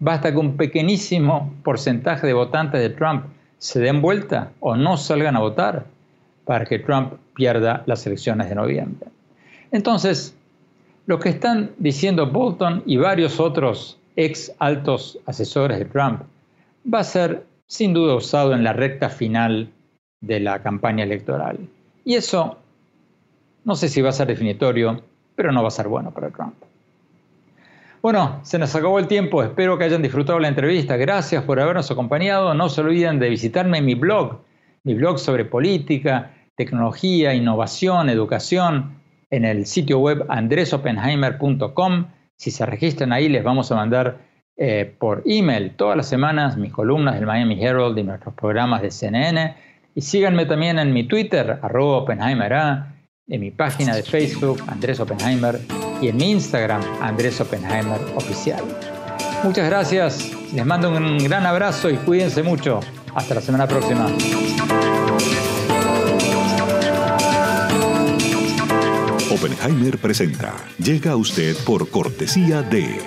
Basta 0.00 0.32
que 0.32 0.38
un 0.38 0.56
pequeñísimo 0.56 1.54
porcentaje 1.62 2.26
de 2.26 2.32
votantes 2.32 2.80
de 2.80 2.90
Trump 2.90 3.26
se 3.58 3.80
den 3.80 4.00
vuelta 4.00 4.50
o 4.60 4.74
no 4.74 4.96
salgan 4.96 5.36
a 5.36 5.40
votar 5.40 5.84
para 6.44 6.64
que 6.64 6.78
Trump 6.78 7.12
pierda 7.34 7.82
las 7.86 8.06
elecciones 8.06 8.48
de 8.48 8.54
noviembre. 8.54 9.08
Entonces, 9.70 10.34
lo 11.06 11.20
que 11.20 11.28
están 11.28 11.70
diciendo 11.78 12.26
Bolton 12.26 12.82
y 12.86 12.96
varios 12.96 13.38
otros 13.38 13.98
ex 14.16 14.52
altos 14.58 15.18
asesores 15.26 15.78
de 15.78 15.84
Trump 15.84 16.22
va 16.92 17.00
a 17.00 17.04
ser 17.04 17.44
sin 17.66 17.92
duda 17.92 18.14
usado 18.14 18.54
en 18.54 18.64
la 18.64 18.72
recta 18.72 19.10
final 19.10 19.68
de 20.20 20.40
la 20.40 20.62
campaña 20.62 21.04
electoral. 21.04 21.58
Y 22.04 22.14
eso 22.14 22.58
no 23.64 23.76
sé 23.76 23.88
si 23.88 24.00
va 24.00 24.08
a 24.08 24.12
ser 24.12 24.28
definitorio, 24.28 25.02
pero 25.36 25.52
no 25.52 25.62
va 25.62 25.68
a 25.68 25.72
ser 25.72 25.88
bueno 25.88 26.10
para 26.10 26.30
Trump. 26.30 26.54
Bueno, 28.02 28.40
se 28.44 28.58
nos 28.58 28.74
acabó 28.74 28.98
el 28.98 29.08
tiempo, 29.08 29.42
espero 29.42 29.76
que 29.76 29.84
hayan 29.84 30.00
disfrutado 30.00 30.38
la 30.38 30.48
entrevista, 30.48 30.96
gracias 30.96 31.44
por 31.44 31.60
habernos 31.60 31.90
acompañado, 31.90 32.54
no 32.54 32.70
se 32.70 32.80
olviden 32.80 33.18
de 33.18 33.28
visitarme 33.28 33.76
en 33.76 33.84
mi 33.84 33.94
blog, 33.94 34.40
mi 34.84 34.94
blog 34.94 35.18
sobre 35.18 35.44
política, 35.44 36.30
tecnología, 36.56 37.34
innovación, 37.34 38.08
educación, 38.08 38.98
en 39.28 39.44
el 39.44 39.66
sitio 39.66 39.98
web 39.98 40.24
andresopenheimer.com. 40.30 42.06
Si 42.36 42.50
se 42.50 42.64
registran 42.64 43.12
ahí, 43.12 43.28
les 43.28 43.44
vamos 43.44 43.70
a 43.70 43.76
mandar 43.76 44.16
eh, 44.56 44.94
por 44.98 45.22
email 45.26 45.72
todas 45.76 45.96
las 45.96 46.08
semanas 46.08 46.56
mis 46.56 46.72
columnas 46.72 47.16
del 47.16 47.26
Miami 47.26 47.62
Herald 47.62 47.98
y 47.98 48.02
nuestros 48.02 48.34
programas 48.34 48.80
de 48.80 48.90
CNN. 48.90 49.56
Y 49.94 50.00
síganme 50.00 50.46
también 50.46 50.78
en 50.78 50.94
mi 50.94 51.04
Twitter, 51.04 51.58
arroba 51.60 51.98
Oppenheimer 51.98 52.52
en 53.30 53.40
mi 53.40 53.50
página 53.50 53.94
de 53.94 54.02
Facebook, 54.02 54.60
Andrés 54.66 55.00
Oppenheimer, 55.00 55.60
y 56.02 56.08
en 56.08 56.16
mi 56.16 56.32
Instagram, 56.32 56.82
Andrés 57.00 57.40
Oppenheimer 57.40 58.00
Oficial. 58.16 58.62
Muchas 59.44 59.66
gracias, 59.66 60.30
les 60.52 60.66
mando 60.66 60.90
un 60.90 61.16
gran 61.18 61.46
abrazo 61.46 61.88
y 61.88 61.96
cuídense 61.96 62.42
mucho. 62.42 62.80
Hasta 63.14 63.36
la 63.36 63.40
semana 63.40 63.66
próxima. 63.66 64.06
Oppenheimer 69.30 69.98
presenta. 69.98 70.54
Llega 70.78 71.12
a 71.12 71.16
usted 71.16 71.56
por 71.64 71.88
cortesía 71.88 72.62
de 72.62 73.00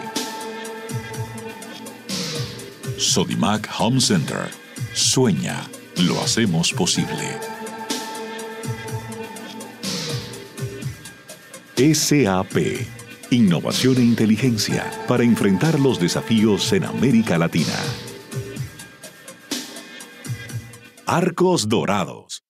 Sodimac 2.98 3.70
Home 3.78 4.02
Center. 4.02 4.50
Sueña, 4.94 5.62
lo 5.98 6.20
hacemos 6.22 6.74
posible. 6.74 7.53
SAP. 11.76 12.56
Innovación 13.32 13.98
e 13.98 14.02
inteligencia 14.02 14.92
para 15.08 15.24
enfrentar 15.24 15.80
los 15.80 16.00
desafíos 16.00 16.72
en 16.74 16.84
América 16.84 17.38
Latina. 17.38 17.74
Arcos 21.06 21.68
Dorados 21.68 22.44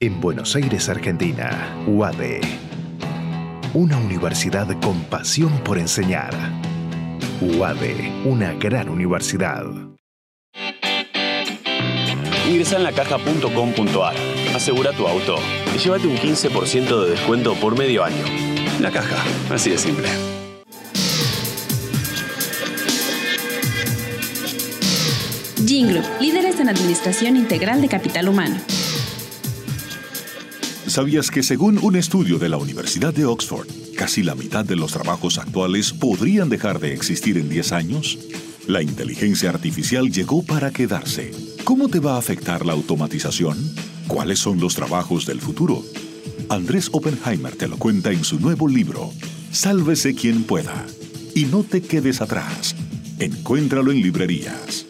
En 0.00 0.20
Buenos 0.20 0.54
Aires, 0.54 0.88
Argentina, 0.88 1.76
UADE. 1.86 2.40
Una 3.74 3.96
universidad 3.96 4.68
con 4.80 5.02
pasión 5.04 5.52
por 5.64 5.76
enseñar. 5.76 6.32
UADE, 7.40 8.22
una 8.24 8.52
gran 8.54 8.88
universidad. 8.88 9.64
Ingresa 12.48 12.76
en 12.76 12.82
lacaja.com.ar, 12.82 14.14
asegura 14.56 14.92
tu 14.92 15.06
auto 15.06 15.36
y 15.74 15.78
llévate 15.78 16.08
un 16.08 16.16
15% 16.16 17.04
de 17.04 17.10
descuento 17.10 17.54
por 17.54 17.78
medio 17.78 18.02
año. 18.02 18.24
La 18.80 18.90
caja, 18.90 19.22
así 19.52 19.70
de 19.70 19.78
simple. 19.78 20.08
Ginglo, 25.64 26.00
líderes 26.20 26.58
en 26.58 26.68
administración 26.70 27.36
integral 27.36 27.80
de 27.82 27.88
capital 27.88 28.28
humano. 28.28 28.56
¿Sabías 30.88 31.30
que 31.30 31.42
según 31.42 31.78
un 31.82 31.96
estudio 31.96 32.38
de 32.38 32.48
la 32.48 32.56
Universidad 32.56 33.12
de 33.12 33.26
Oxford, 33.26 33.68
casi 33.94 34.22
la 34.22 34.34
mitad 34.34 34.64
de 34.64 34.74
los 34.74 34.92
trabajos 34.92 35.36
actuales 35.36 35.92
podrían 35.92 36.48
dejar 36.48 36.80
de 36.80 36.94
existir 36.94 37.36
en 37.36 37.50
10 37.50 37.72
años? 37.72 38.18
La 38.66 38.80
inteligencia 38.80 39.50
artificial 39.50 40.10
llegó 40.10 40.42
para 40.42 40.70
quedarse. 40.70 41.30
¿Cómo 41.64 41.88
te 41.88 42.00
va 42.00 42.14
a 42.14 42.18
afectar 42.18 42.64
la 42.64 42.72
automatización? 42.72 43.58
¿Cuáles 44.06 44.38
son 44.38 44.60
los 44.60 44.74
trabajos 44.74 45.26
del 45.26 45.42
futuro? 45.42 45.84
Andrés 46.48 46.88
Oppenheimer 46.90 47.54
te 47.54 47.68
lo 47.68 47.76
cuenta 47.76 48.10
en 48.10 48.24
su 48.24 48.40
nuevo 48.40 48.66
libro, 48.66 49.12
Sálvese 49.52 50.14
quien 50.14 50.44
pueda. 50.44 50.86
Y 51.34 51.44
no 51.44 51.64
te 51.64 51.82
quedes 51.82 52.22
atrás. 52.22 52.74
Encuéntralo 53.18 53.92
en 53.92 54.00
librerías. 54.00 54.87